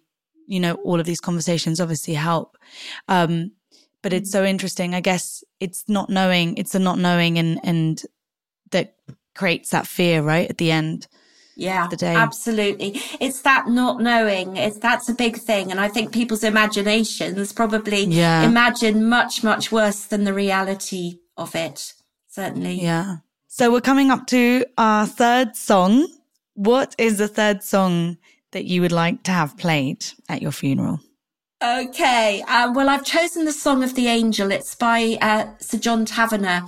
[0.47, 2.57] you know, all of these conversations obviously help.
[3.07, 3.51] Um,
[4.01, 4.95] but it's so interesting.
[4.95, 8.01] I guess it's not knowing, it's the not knowing and, and
[8.71, 8.95] that
[9.35, 10.49] creates that fear, right?
[10.49, 11.07] At the end.
[11.55, 12.15] Yeah, the day.
[12.15, 12.99] absolutely.
[13.19, 14.57] It's that not knowing.
[14.57, 18.43] It's that's a big thing, and I think people's imaginations probably yeah.
[18.43, 21.93] imagine much, much worse than the reality of it.
[22.29, 22.81] Certainly.
[22.81, 23.17] Yeah.
[23.47, 26.07] So we're coming up to our third song.
[26.53, 28.17] What is the third song
[28.51, 30.99] that you would like to have played at your funeral?
[31.63, 32.41] Okay.
[32.47, 34.51] Um, well, I've chosen the Song of the Angel.
[34.51, 36.61] It's by uh, Sir John Tavener.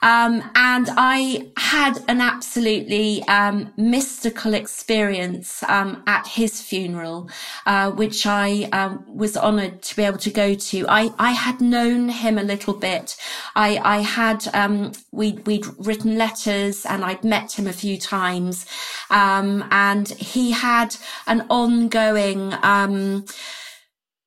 [0.00, 7.28] Um, and I had an absolutely um, mystical experience um, at his funeral,
[7.66, 10.86] uh, which I um, was honoured to be able to go to.
[10.88, 13.18] I, I had known him a little bit.
[13.54, 18.64] I, I had um, we we'd written letters and I'd met him a few times,
[19.10, 22.54] and he had an ongoing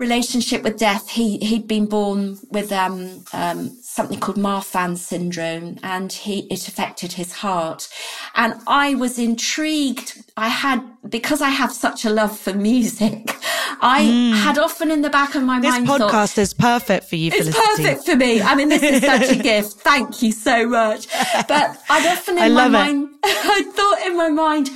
[0.01, 6.11] relationship with death, he he'd been born with um, um, something called Marfan syndrome, and
[6.11, 7.87] he it affected his heart.
[8.35, 10.23] And I was intrigued.
[10.35, 13.37] I had because I have such a love for music.
[13.83, 14.33] I mm.
[14.33, 15.87] had often in the back of my this mind.
[15.87, 17.31] This podcast thought, is perfect for you.
[17.33, 17.83] It's Felicity.
[17.83, 18.41] perfect for me.
[18.41, 19.73] I mean, this is such a gift.
[19.73, 21.07] Thank you so much.
[21.47, 24.69] But I'd often in my mind, I thought in my mind,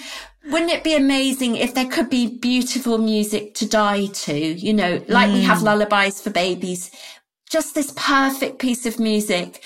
[0.45, 4.33] wouldn't it be amazing if there could be beautiful music to die to?
[4.33, 5.33] You know, like mm.
[5.33, 5.63] we have mm.
[5.63, 6.91] lullabies for babies,
[7.49, 9.63] just this perfect piece of music.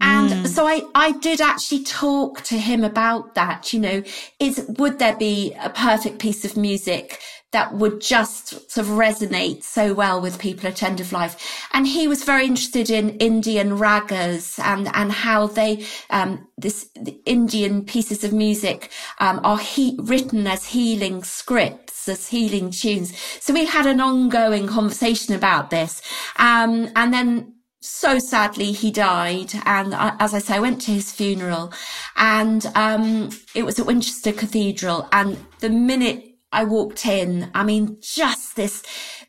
[0.00, 0.46] And mm.
[0.46, 3.72] so I, I did actually talk to him about that.
[3.72, 4.02] You know,
[4.38, 7.20] is, would there be a perfect piece of music
[7.52, 11.66] that would just sort of resonate so well with people at end of life.
[11.72, 17.18] And he was very interested in Indian ragas and, and how they, um, this, the
[17.24, 18.90] Indian pieces of music,
[19.20, 23.16] um, are he, written as healing scripts, as healing tunes.
[23.40, 26.02] So we had an ongoing conversation about this.
[26.36, 31.12] Um, and then so sadly he died and as i say i went to his
[31.12, 31.72] funeral
[32.16, 37.50] and um, it was at winchester cathedral and the minute i walked in.
[37.54, 38.82] I mean just this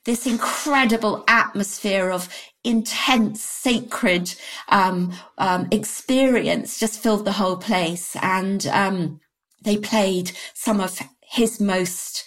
[0.06, 2.30] this incredible atmosphere of
[2.64, 4.34] intense sacred
[4.70, 8.16] um, um, experience just filled the whole place.
[8.22, 9.20] And um,
[9.64, 12.26] they played some of his most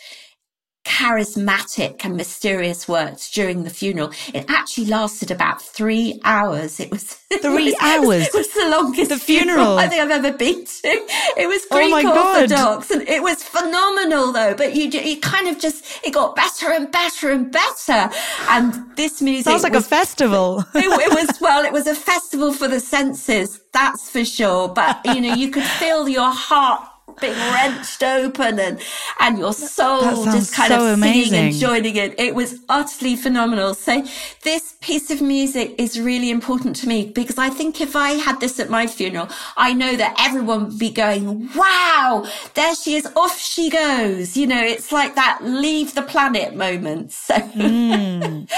[0.84, 4.12] charismatic and mysterious words during the funeral.
[4.32, 6.80] It actually lasted about three hours.
[6.80, 7.04] It was
[7.42, 8.26] three it was, hours.
[8.26, 9.56] It was the longest the funeral.
[9.56, 9.78] funeral.
[9.78, 10.88] I think I've ever been to.
[11.36, 13.00] It was oh Greek oh Orthodox, God.
[13.00, 14.54] and it was phenomenal though.
[14.54, 18.10] But you, it kind of just it got better and better and better.
[18.48, 20.64] And this music sounds like was, a festival.
[20.74, 23.60] it, it was well, it was a festival for the senses.
[23.72, 24.68] That's for sure.
[24.68, 26.89] But you know, you could feel your heart
[27.20, 28.80] being wrenched open and
[29.18, 31.30] and your soul just kind so of amazing.
[31.30, 32.18] singing and joining it.
[32.18, 33.74] It was utterly phenomenal.
[33.74, 34.04] So
[34.42, 38.40] this piece of music is really important to me because I think if I had
[38.40, 43.06] this at my funeral, I know that everyone would be going, wow, there she is,
[43.16, 44.36] off she goes.
[44.36, 47.12] You know, it's like that leave the planet moment.
[47.30, 48.48] So, mm.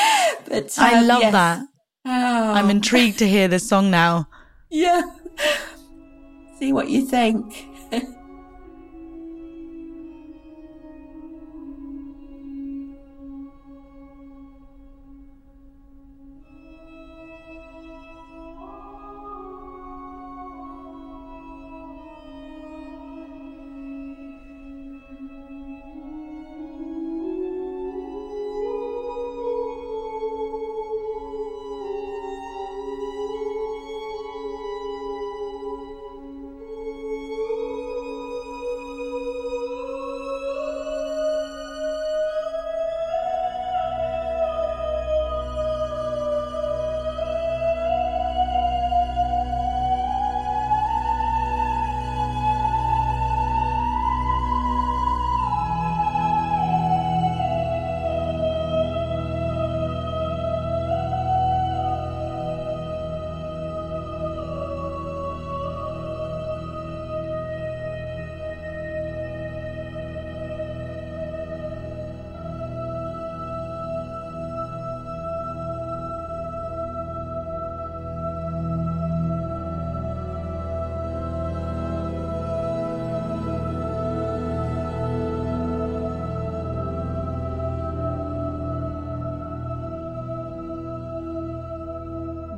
[0.48, 1.32] but um, I love yes.
[1.32, 1.66] that.
[2.06, 2.52] Oh.
[2.54, 4.28] I'm intrigued to hear this song now.
[4.70, 5.02] Yeah.
[6.58, 7.71] See what you think.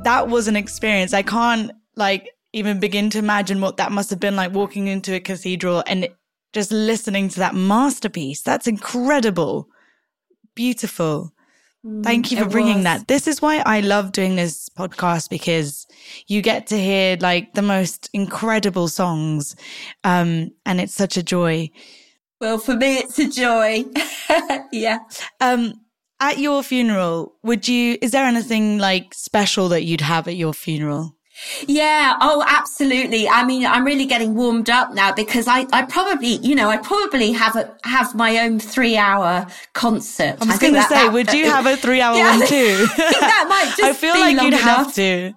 [0.05, 1.13] That was an experience.
[1.13, 5.13] I can't like even begin to imagine what that must have been like walking into
[5.13, 6.07] a cathedral and
[6.53, 8.41] just listening to that masterpiece.
[8.41, 9.67] That's incredible.
[10.55, 11.33] Beautiful.
[12.01, 12.83] Thank you for bringing was.
[12.85, 13.07] that.
[13.07, 15.85] This is why I love doing this podcast because
[16.27, 19.55] you get to hear like the most incredible songs.
[20.03, 21.69] Um, and it's such a joy.
[22.41, 23.85] Well, for me, it's a joy.
[24.71, 24.99] yeah.
[25.39, 25.73] Um,
[26.19, 30.53] at your funeral, would you, is there anything like special that you'd have at your
[30.53, 31.15] funeral?
[31.67, 32.15] Yeah.
[32.21, 33.27] Oh, absolutely.
[33.27, 36.77] I mean, I'm really getting warmed up now because I, I probably, you know, I
[36.77, 40.37] probably have a, have my own three hour concert.
[40.41, 42.87] I was going to say, that, would you have a three hour yeah, one too?
[42.97, 44.61] that might just I feel like you'd enough.
[44.61, 45.33] have to.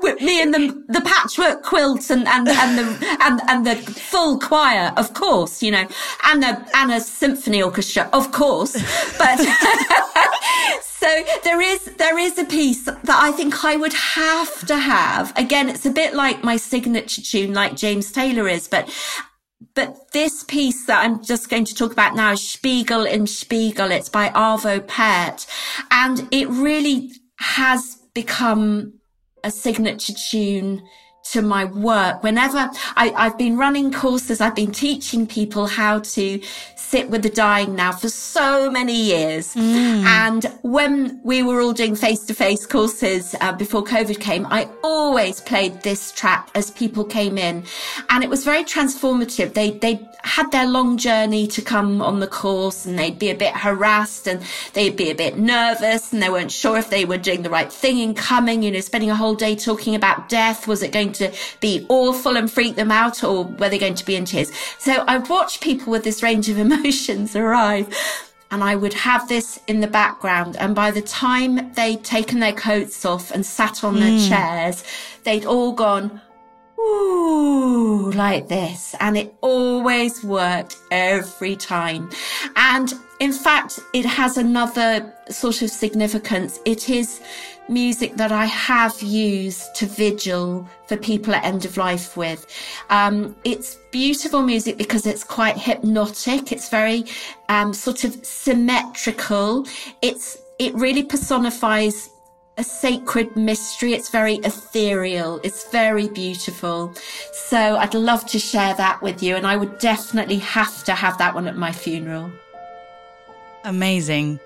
[0.00, 4.38] With me and the the patchwork quilt and and and the and and the full
[4.38, 5.86] choir, of course, you know,
[6.24, 8.74] and a and a symphony orchestra, of course.
[9.18, 9.38] But
[10.82, 15.32] so there is there is a piece that I think I would have to have.
[15.36, 18.90] Again, it's a bit like my signature tune, like James Taylor is, but
[19.74, 23.90] but this piece that I'm just going to talk about now is Spiegel im Spiegel.
[23.90, 25.46] It's by Arvo Pärt.
[25.90, 28.94] And it really has become
[29.44, 30.82] a signature tune
[31.24, 32.22] to my work.
[32.22, 36.40] Whenever I, have been running courses, I've been teaching people how to
[36.76, 39.54] sit with the dying now for so many years.
[39.54, 40.04] Mm.
[40.04, 44.68] And when we were all doing face to face courses uh, before COVID came, I
[44.82, 47.64] always played this track as people came in
[48.10, 49.54] and it was very transformative.
[49.54, 53.34] They, they had their long journey to come on the course and they'd be a
[53.34, 54.42] bit harassed and
[54.74, 57.72] they'd be a bit nervous and they weren't sure if they were doing the right
[57.72, 60.68] thing in coming, you know, spending a whole day talking about death.
[60.68, 64.04] Was it going to be awful and freak them out or were they going to
[64.04, 64.52] be in tears?
[64.78, 67.94] So I watched people with this range of emotions arrive
[68.50, 70.56] and I would have this in the background.
[70.56, 74.00] And by the time they'd taken their coats off and sat on mm.
[74.00, 74.28] their hmm.
[74.28, 74.84] chairs,
[75.24, 76.20] they'd all gone,
[76.78, 78.94] ooh, like this.
[79.00, 82.10] And it always worked every time.
[82.54, 86.60] And in fact, it has another sort of significance.
[86.64, 87.20] It is
[87.68, 92.46] music that I have used to vigil for people at end of life with.
[92.90, 96.52] Um, it's beautiful music because it's quite hypnotic.
[96.52, 97.04] It's very
[97.48, 99.66] um, sort of symmetrical.
[100.02, 102.10] It's it really personifies
[102.56, 103.92] a sacred mystery.
[103.92, 105.40] It's very ethereal.
[105.42, 106.94] It's very beautiful.
[107.32, 109.34] So I'd love to share that with you.
[109.36, 112.30] And I would definitely have to have that one at my funeral.
[113.64, 114.38] Amazing.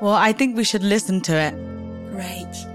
[0.00, 1.93] Well, I think we should listen to it.
[2.14, 2.73] Great.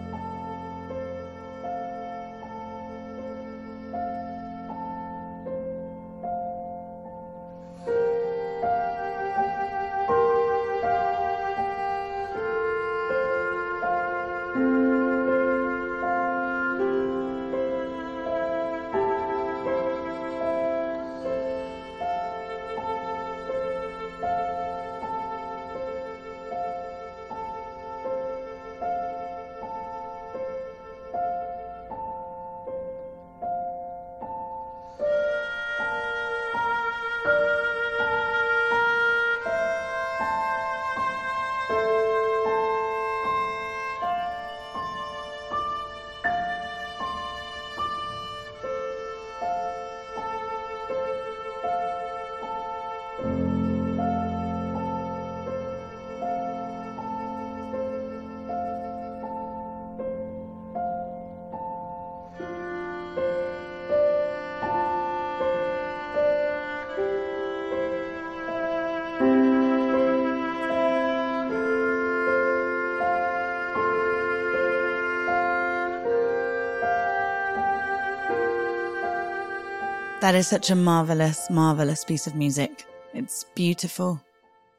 [80.22, 82.86] That is such a marvelous, marvelous piece of music.
[83.14, 84.22] It's beautiful.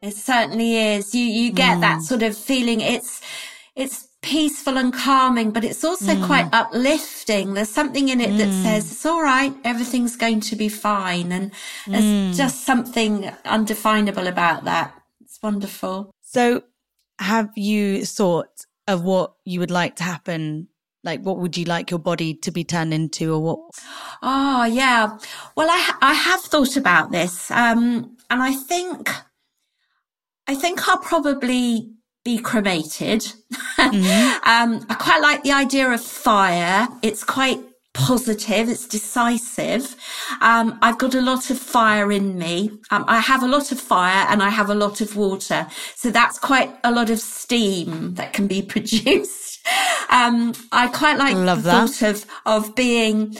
[0.02, 1.14] It certainly is.
[1.14, 1.80] You you get mm.
[1.80, 2.82] that sort of feeling.
[2.82, 3.22] It's
[3.74, 6.26] it's peaceful and calming, but it's also mm.
[6.26, 7.54] quite uplifting.
[7.54, 8.38] There's something in it mm.
[8.38, 11.52] that says it's all right, everything's going to be fine, and
[11.86, 12.36] there's mm.
[12.36, 14.94] just something undefinable about that.
[15.22, 16.14] It's wonderful.
[16.20, 16.64] So,
[17.18, 20.68] have you thought of what you would like to happen
[21.02, 23.58] like what would you like your body to be turned into or what?
[24.22, 25.18] Oh yeah.
[25.56, 29.10] Well i i have thought about this um and i think
[30.46, 31.90] i think i'll probably
[32.24, 33.32] be cremated.
[33.78, 34.48] Mm-hmm.
[34.48, 36.88] um i quite like the idea of fire.
[37.02, 37.60] It's quite
[37.94, 38.68] positive.
[38.68, 39.96] It's decisive.
[40.42, 42.72] Um i've got a lot of fire in me.
[42.90, 45.66] Um, i have a lot of fire and i have a lot of water.
[45.96, 49.49] So that's quite a lot of steam that can be produced
[50.10, 51.88] um, I quite like Love the that.
[51.90, 53.36] thought of, of being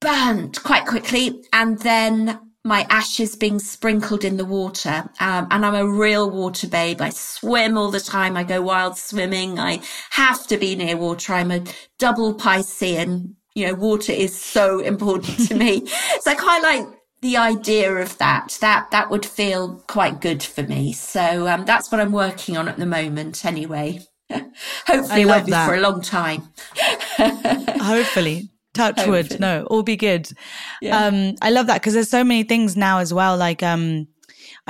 [0.00, 5.08] burnt quite quickly and then my ashes being sprinkled in the water.
[5.18, 7.00] Um, and I'm a real water babe.
[7.00, 8.36] I swim all the time.
[8.36, 9.58] I go wild swimming.
[9.58, 9.80] I
[10.10, 11.32] have to be near water.
[11.32, 11.64] I'm a
[11.98, 13.34] double Piscean.
[13.54, 15.86] You know, water is so important to me.
[15.86, 16.86] so I quite like
[17.22, 18.58] the idea of that.
[18.60, 20.92] That, that would feel quite good for me.
[20.92, 24.00] So, um, that's what I'm working on at the moment anyway.
[24.86, 25.66] Hopefully, it won't be that.
[25.68, 26.48] for a long time.
[27.18, 28.50] Hopefully.
[28.72, 29.22] Touch Hopefully.
[29.22, 29.40] wood.
[29.40, 30.30] No, all be good.
[30.80, 31.06] Yeah.
[31.06, 33.36] Um, I love that because there's so many things now as well.
[33.36, 34.06] Like, um,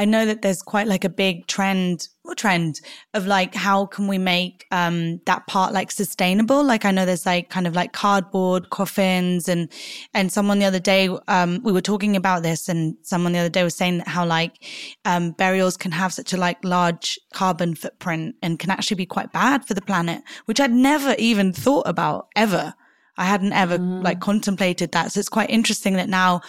[0.01, 2.81] I know that there's quite like a big trend or trend
[3.13, 6.65] of like how can we make um that part like sustainable?
[6.65, 9.71] Like i know there's like kind of like cardboard coffins and
[10.15, 13.51] and someone the other day um we were talking about this and someone the other
[13.51, 14.65] day was saying that how like
[15.05, 19.31] um burials can have such a like large carbon footprint and can actually be quite
[19.33, 22.73] bad for the planet which i'd never even thought about ever.
[23.17, 24.03] I hadn't ever mm.
[24.03, 25.13] like contemplated that.
[25.13, 26.41] So it's quite interesting that now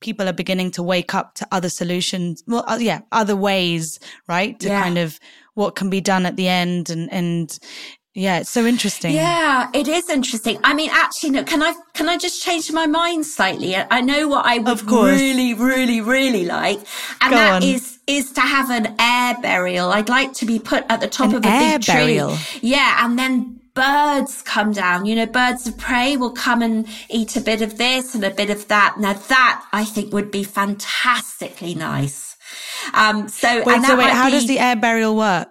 [0.00, 2.42] people are beginning to wake up to other solutions.
[2.46, 4.58] Well, uh, yeah, other ways, right?
[4.60, 4.82] To yeah.
[4.82, 5.18] kind of
[5.54, 7.58] what can be done at the end and, and
[8.12, 9.14] yeah, it's so interesting.
[9.14, 10.58] Yeah, it is interesting.
[10.64, 13.76] I mean, actually, no, can I, can I just change my mind slightly?
[13.76, 16.78] I know what I would really, really, really like.
[17.20, 17.62] And Go that on.
[17.62, 19.92] is is to have an air burial.
[19.92, 22.36] I'd like to be put at the top an of a air big burial.
[22.36, 22.70] tree.
[22.70, 23.04] Yeah.
[23.04, 25.06] And then birds come down.
[25.06, 28.30] You know, birds of prey will come and eat a bit of this and a
[28.30, 28.96] bit of that.
[28.98, 32.36] Now that I think would be fantastically nice.
[32.94, 35.48] Um, so, wait, so wait, how be, does the air burial work?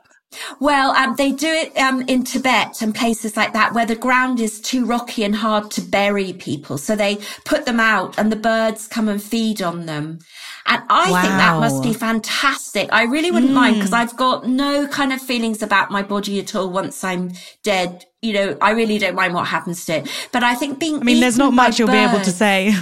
[0.60, 4.40] Well, um, they do it um, in Tibet and places like that where the ground
[4.40, 6.78] is too rocky and hard to bury people.
[6.78, 10.20] So they put them out and the birds come and feed on them.
[10.68, 11.22] And I wow.
[11.22, 12.90] think that must be fantastic.
[12.92, 13.56] I really wouldn't mm.
[13.56, 17.32] mind because I've got no kind of feelings about my body at all once I'm
[17.64, 20.10] dead you know, I really don't mind what happens to it.
[20.34, 22.76] But I think being, I mean, there's not much you'll birds, be able to say.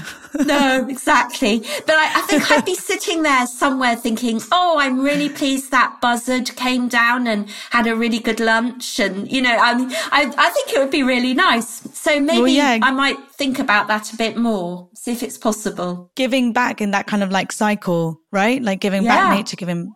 [0.46, 1.60] no, exactly.
[1.60, 6.02] But I, I, think I'd be sitting there somewhere thinking, oh, I'm really pleased that
[6.02, 9.00] buzzard came down and had a really good lunch.
[9.00, 11.88] And, you know, I mean, I, I think it would be really nice.
[11.96, 12.80] So maybe well, yeah.
[12.82, 16.10] I might think about that a bit more, see if it's possible.
[16.16, 18.60] Giving back in that kind of like cycle, right?
[18.60, 19.30] Like giving yeah.
[19.30, 19.94] back nature, giving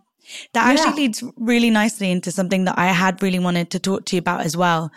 [0.54, 1.08] that actually yeah.
[1.08, 4.42] leads really nicely into something that I had really wanted to talk to you about
[4.42, 4.90] as well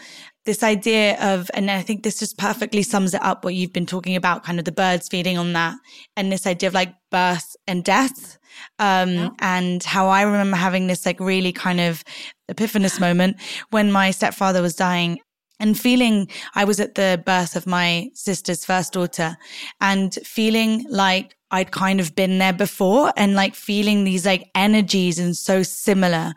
[0.44, 3.86] this idea of, and I think this just perfectly sums it up what you've been
[3.86, 5.76] talking about, kind of the birds feeding on that,
[6.16, 8.38] and this idea of like birth and death.
[8.78, 9.28] Um, yeah.
[9.40, 12.04] and how I remember having this like really kind of
[12.48, 13.36] epiphanous moment
[13.70, 15.18] when my stepfather was dying
[15.60, 19.36] and feeling I was at the birth of my sister's first daughter
[19.80, 25.18] and feeling like I'd kind of been there before and like feeling these like energies
[25.18, 26.34] and so similar.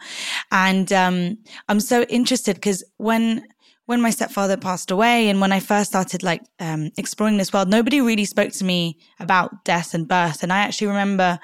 [0.51, 1.37] And, um,
[1.67, 3.47] I'm so interested because when,
[3.87, 7.69] when my stepfather passed away and when I first started like um, exploring this world,
[7.69, 10.43] nobody really spoke to me about death and birth.
[10.43, 11.39] And I actually remember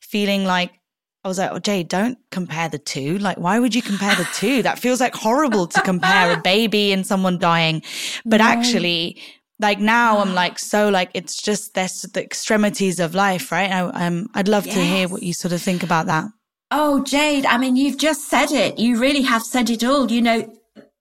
[0.00, 0.72] feeling like
[1.24, 3.16] I was like, oh, Jay, don't compare the two.
[3.18, 4.62] Like, why would you compare the two?
[4.66, 7.82] That feels like horrible to compare a baby and someone dying.
[8.26, 9.20] But actually,
[9.58, 13.70] like now I'm like, so like, it's just this, the extremities of life, right?
[13.70, 14.74] I, um, I'd love yes.
[14.74, 16.26] to hear what you sort of think about that.
[16.70, 18.78] Oh, Jade, I mean, you've just said it.
[18.78, 20.10] You really have said it all.
[20.10, 20.55] You know,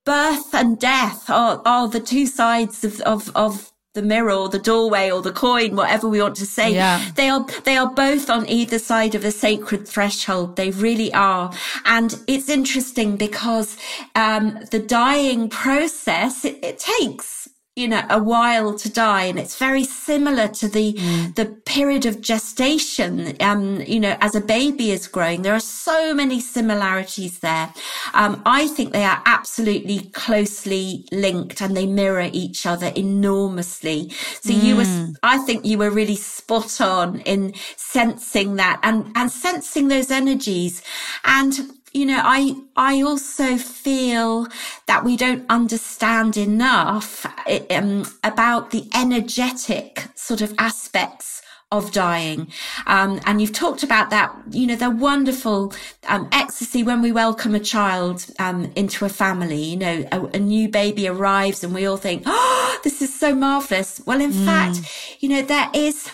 [0.05, 4.59] birth and death are, are the two sides of, of, of the mirror or the
[4.59, 6.73] doorway or the coin, whatever we want to say.
[6.73, 7.03] Yeah.
[7.15, 10.57] They are, they are both on either side of a sacred threshold.
[10.57, 11.51] They really are.
[11.85, 13.77] And it's interesting because,
[14.13, 17.44] um, the dying process, it, it takes
[17.75, 19.23] you know, a while to die.
[19.25, 21.35] And it's very similar to the, mm.
[21.35, 23.35] the period of gestation.
[23.41, 27.73] Um, you know, as a baby is growing, there are so many similarities there.
[28.13, 34.09] Um, I think they are absolutely closely linked and they mirror each other enormously.
[34.39, 34.63] So mm.
[34.63, 35.15] you were, mm.
[35.21, 40.81] I think you were really spot on in sensing that and, and sensing those energies.
[41.25, 44.47] And you know, I, I also feel
[44.85, 47.25] that we don't understand enough
[47.71, 51.41] um, about the energetic sort of aspects
[51.71, 52.51] of dying.
[52.85, 55.73] Um, and you've talked about that, you know, the wonderful
[56.07, 59.63] um, ecstasy when we welcome a child um, into a family.
[59.63, 63.33] You know, a, a, new baby arrives and we all think, oh, this is so
[63.33, 64.01] marvelous.
[64.05, 64.45] Well, in mm.
[64.45, 66.11] fact, you know, there is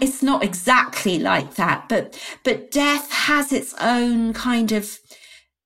[0.00, 4.99] it's not exactly like that, but, but death has its own kind of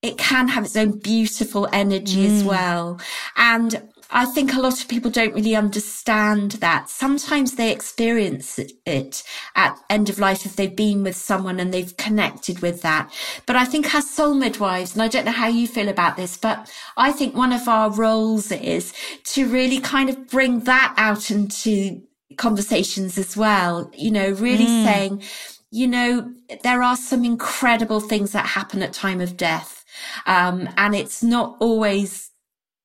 [0.04, 2.30] it can have its own beautiful energy mm.
[2.30, 3.00] as well.
[3.36, 6.90] And I think a lot of people don't really understand that.
[6.90, 9.22] Sometimes they experience it
[9.56, 13.10] at end of life if they've been with someone and they've connected with that.
[13.46, 16.36] But I think as soul midwives, and I don't know how you feel about this,
[16.36, 18.92] but I think one of our roles is
[19.32, 22.02] to really kind of bring that out into
[22.36, 23.90] conversations as well.
[23.96, 24.84] You know, really mm.
[24.84, 25.22] saying,
[25.70, 26.30] you know,
[26.62, 29.83] there are some incredible things that happen at time of death
[30.26, 32.30] um, and it's not always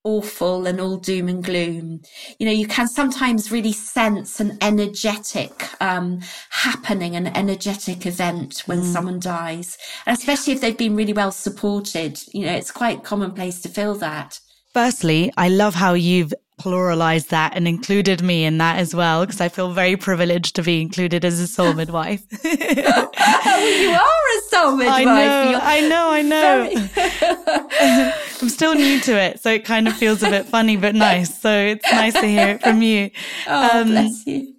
[0.03, 2.01] awful and all doom and gloom.
[2.39, 8.81] You know, you can sometimes really sense an energetic um, happening, an energetic event when
[8.81, 8.93] mm.
[8.93, 12.19] someone dies, and especially if they've been really well supported.
[12.33, 14.39] You know, it's quite commonplace to feel that.
[14.73, 19.41] Firstly, I love how you've pluralized that and included me in that as well because
[19.41, 22.21] I feel very privileged to be included as a soul midwife.
[22.43, 24.97] you are a soul midwife.
[24.97, 28.13] I know, I know, I know.
[28.41, 31.39] I'm still new to it, so it kind of feels a bit funny but nice.
[31.41, 33.09] So it's nice to hear it from you.
[33.47, 34.53] Oh, um, bless you.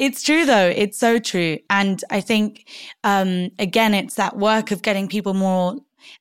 [0.00, 0.72] it's true though.
[0.74, 1.58] It's so true.
[1.70, 2.68] And I think,
[3.04, 5.76] um, again, it's that work of getting people more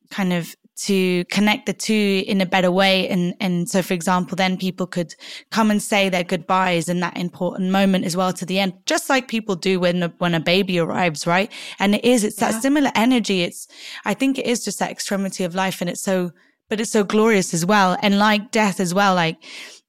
[0.10, 3.08] kind of to connect the two in a better way.
[3.10, 5.16] And, and so, for example, then people could
[5.52, 9.10] come and say their goodbyes in that important moment as well to the end, just
[9.10, 11.52] like people do when, a, when a baby arrives, right?
[11.80, 12.52] And it is, it's yeah.
[12.52, 13.42] that similar energy.
[13.42, 13.68] It's,
[14.06, 15.82] I think it is just that extremity of life.
[15.82, 16.32] And it's so,
[16.70, 17.98] but it's so glorious as well.
[18.02, 19.38] And like death as well, like,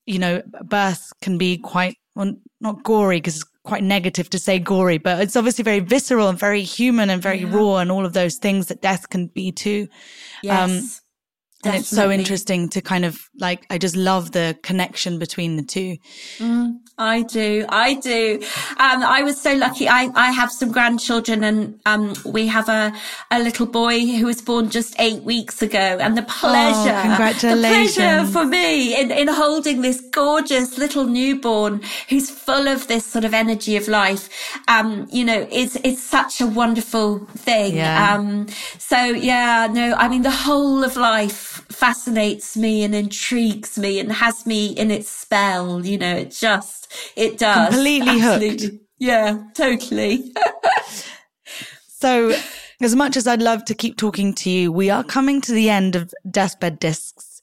[0.07, 4.59] you know, birth can be quite, well, not gory because it's quite negative to say
[4.59, 7.55] gory, but it's obviously very visceral and very human and very yeah.
[7.55, 9.87] raw and all of those things that death can be too.
[10.43, 10.69] Yes.
[10.69, 10.91] Um,
[11.65, 15.65] And it's so interesting to kind of like, I just love the connection between the
[15.65, 15.97] two.
[16.39, 17.67] Mm, I do.
[17.69, 18.41] I do.
[18.79, 19.89] Um, I was so lucky.
[19.89, 22.93] I, I have some grandchildren and, um, we have a,
[23.33, 27.03] a little boy who was born just eight weeks ago and the oh, pleasure, oh,
[27.03, 27.97] congratulations.
[27.97, 33.05] the pleasure for me in, in holding this gorgeous little newborn who's full of this
[33.05, 34.29] sort of energy of life.
[34.69, 37.79] Um, you know, it's, it's such a wonderful thing.
[37.79, 38.15] Yeah.
[38.15, 38.47] Um,
[38.79, 44.13] so yeah, no, I mean, the whole of life fascinates me and intrigues me and
[44.13, 45.85] has me in its spell.
[45.85, 47.75] You know, it just, it does.
[47.75, 48.67] Completely Absolutely.
[48.67, 48.85] hooked.
[48.99, 50.33] Yeah, totally.
[51.89, 52.35] so,
[52.81, 55.71] as much as I'd love to keep talking to you, we are coming to the
[55.71, 57.41] end of Deathbed Discs.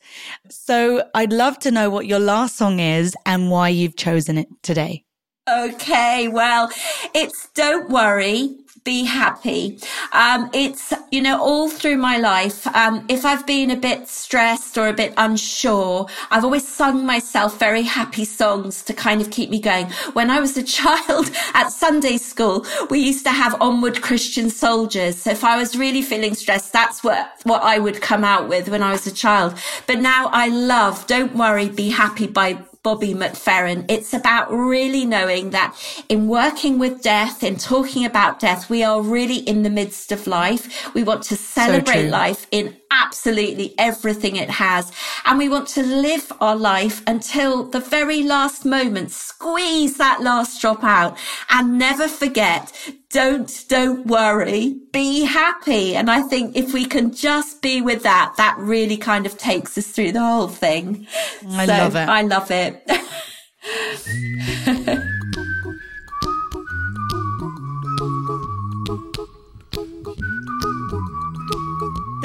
[0.49, 4.47] So, I'd love to know what your last song is and why you've chosen it
[4.63, 5.05] today.
[5.47, 6.69] Okay, well,
[7.13, 9.79] it's Don't Worry be happy.
[10.13, 14.77] Um, it's, you know, all through my life, um, if I've been a bit stressed
[14.77, 19.49] or a bit unsure, I've always sung myself very happy songs to kind of keep
[19.49, 19.87] me going.
[20.13, 25.17] When I was a child at Sunday school, we used to have Onward Christian Soldiers.
[25.17, 28.69] So if I was really feeling stressed, that's what, what I would come out with
[28.69, 29.57] when I was a child.
[29.87, 33.83] But now I love Don't Worry, Be Happy by Bobby McFerrin.
[33.89, 35.75] It's about really knowing that
[36.07, 40.27] in working with death, in talking about death, we are really in the midst of
[40.27, 40.93] life.
[40.93, 44.91] We want to celebrate so life in absolutely everything it has.
[45.25, 50.61] And we want to live our life until the very last moment, squeeze that last
[50.61, 51.17] drop out
[51.49, 52.71] and never forget
[53.11, 55.95] don't, don't worry, be happy.
[55.95, 59.77] And I think if we can just be with that, that really kind of takes
[59.77, 61.07] us through the whole thing.
[61.47, 62.09] I so love it.
[62.09, 62.83] I love it.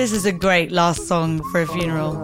[0.00, 2.14] this is a great last song for a funeral.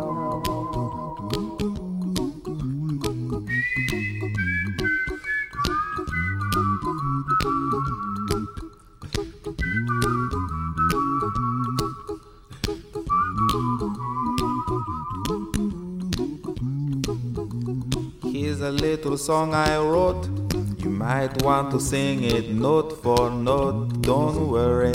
[18.22, 20.24] Here's a little song I wrote.
[20.78, 24.00] You might want to sing it note for note.
[24.00, 24.94] Don't worry.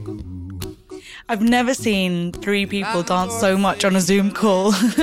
[1.31, 4.73] I've never seen three people dance so much on a Zoom call.
[4.73, 4.97] Isn't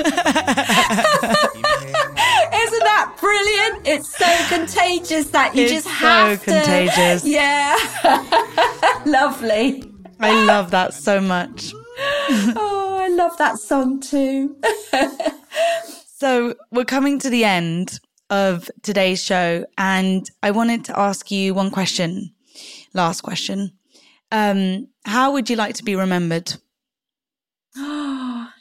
[2.83, 3.87] that brilliant?
[3.87, 6.61] It's so contagious that you it's just have to- so to.
[6.61, 7.25] contagious.
[7.25, 7.75] Yeah.
[9.07, 9.91] Lovely.
[10.19, 11.73] I love that so much.
[11.97, 14.55] oh, I love that song too.
[16.15, 17.99] so we're coming to the end
[18.29, 22.35] of today's show, and I wanted to ask you one question.
[22.93, 23.71] Last question.
[24.31, 26.53] Um, how would you like to be remembered?
[27.77, 28.51] oh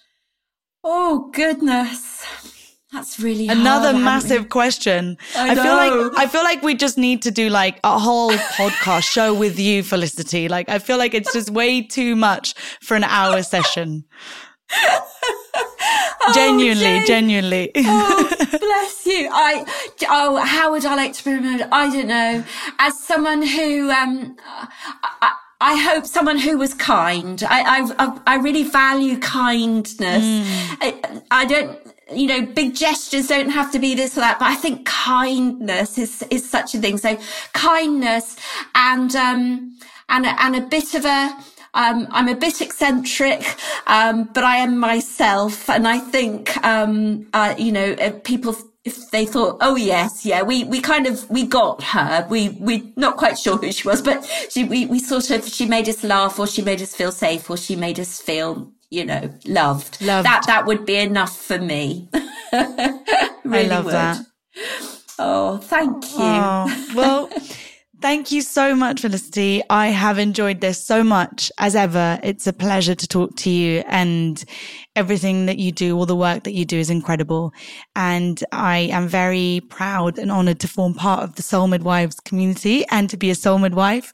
[1.33, 2.25] goodness.
[2.93, 5.19] That's really another hard, massive question.
[5.37, 8.31] I, I, feel like I feel like we just need to do like a whole
[8.57, 10.49] podcast show with you, Felicity.
[10.49, 14.05] Like I feel like it's just way too much for an hour session.
[14.73, 17.73] oh, genuinely, genuinely.
[17.77, 19.29] oh, bless you.
[19.33, 19.66] I
[20.09, 21.69] oh, how would I like to be remembered?
[21.71, 22.43] I don't know.
[22.79, 24.35] As someone who um,
[25.21, 27.42] I, I hope someone who was kind.
[27.48, 30.24] I I, I really value kindness.
[30.24, 30.76] Mm.
[30.80, 31.78] I, I don't
[32.12, 35.98] you know, big gestures don't have to be this or that, but I think kindness
[35.98, 36.98] is, is such a thing.
[36.98, 37.18] So
[37.52, 38.36] kindness
[38.74, 39.76] and, um,
[40.09, 41.36] and, and a bit of a,
[41.74, 43.44] um, I'm a bit eccentric,
[43.86, 45.68] um, but I am myself.
[45.68, 47.94] And I think, um, uh, you know,
[48.24, 48.56] people
[48.89, 52.26] if they thought, oh yes, yeah, we, we kind of, we got her.
[52.30, 55.66] We, we not quite sure who she was, but she, we, we sort of, she
[55.66, 59.05] made us laugh or she made us feel safe or she made us feel, you
[59.05, 60.01] know, loved.
[60.01, 60.26] Loved.
[60.26, 62.09] That, that would be enough for me.
[63.45, 63.95] really I love would.
[63.95, 64.26] that.
[65.18, 66.18] Oh, thank you.
[66.20, 67.30] Oh, well,
[68.01, 69.62] thank you so much, Felicity.
[69.70, 72.18] I have enjoyed this so much as ever.
[72.22, 74.42] It's a pleasure to talk to you and
[74.96, 77.53] everything that you do, all the work that you do is incredible.
[77.96, 82.84] And I am very proud and honored to form part of the Soul Midwives community
[82.90, 84.12] and to be a soul midwife.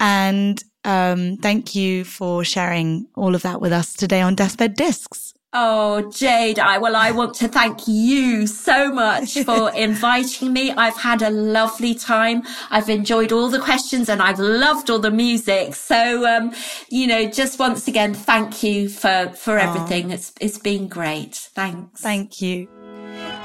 [0.00, 5.34] And um, thank you for sharing all of that with us today on Deathbed Discs.
[5.54, 10.72] Oh, Jade, I, well, I want to thank you so much for inviting me.
[10.72, 12.42] I've had a lovely time.
[12.70, 15.74] I've enjoyed all the questions and I've loved all the music.
[15.74, 16.52] So, um,
[16.90, 20.10] you know, just once again, thank you for, for everything.
[20.10, 21.34] It's, it's been great.
[21.34, 22.02] Thanks.
[22.02, 22.68] Thank you.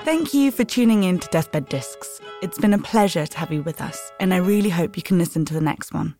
[0.03, 2.19] Thank you for tuning in to Deathbed Discs.
[2.41, 5.17] It's been a pleasure to have you with us, and I really hope you can
[5.17, 6.15] listen to the next one.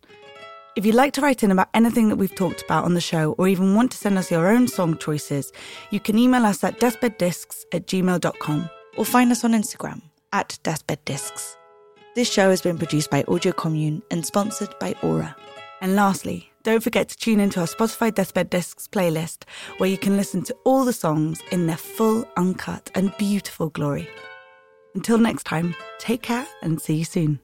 [0.75, 3.33] If you'd like to write in about anything that we've talked about on the show,
[3.37, 5.51] or even want to send us your own song choices,
[5.91, 10.01] you can email us at deathbeddiscs at gmail.com or find us on Instagram
[10.31, 11.55] at deathbeddiscs.
[12.15, 15.35] This show has been produced by Audio Commune and sponsored by Aura.
[15.81, 19.43] And lastly, don't forget to tune into our Spotify Deathbed Discs playlist,
[19.77, 24.09] where you can listen to all the songs in their full, uncut, and beautiful glory.
[24.95, 27.39] Until next time, take care and see you soon.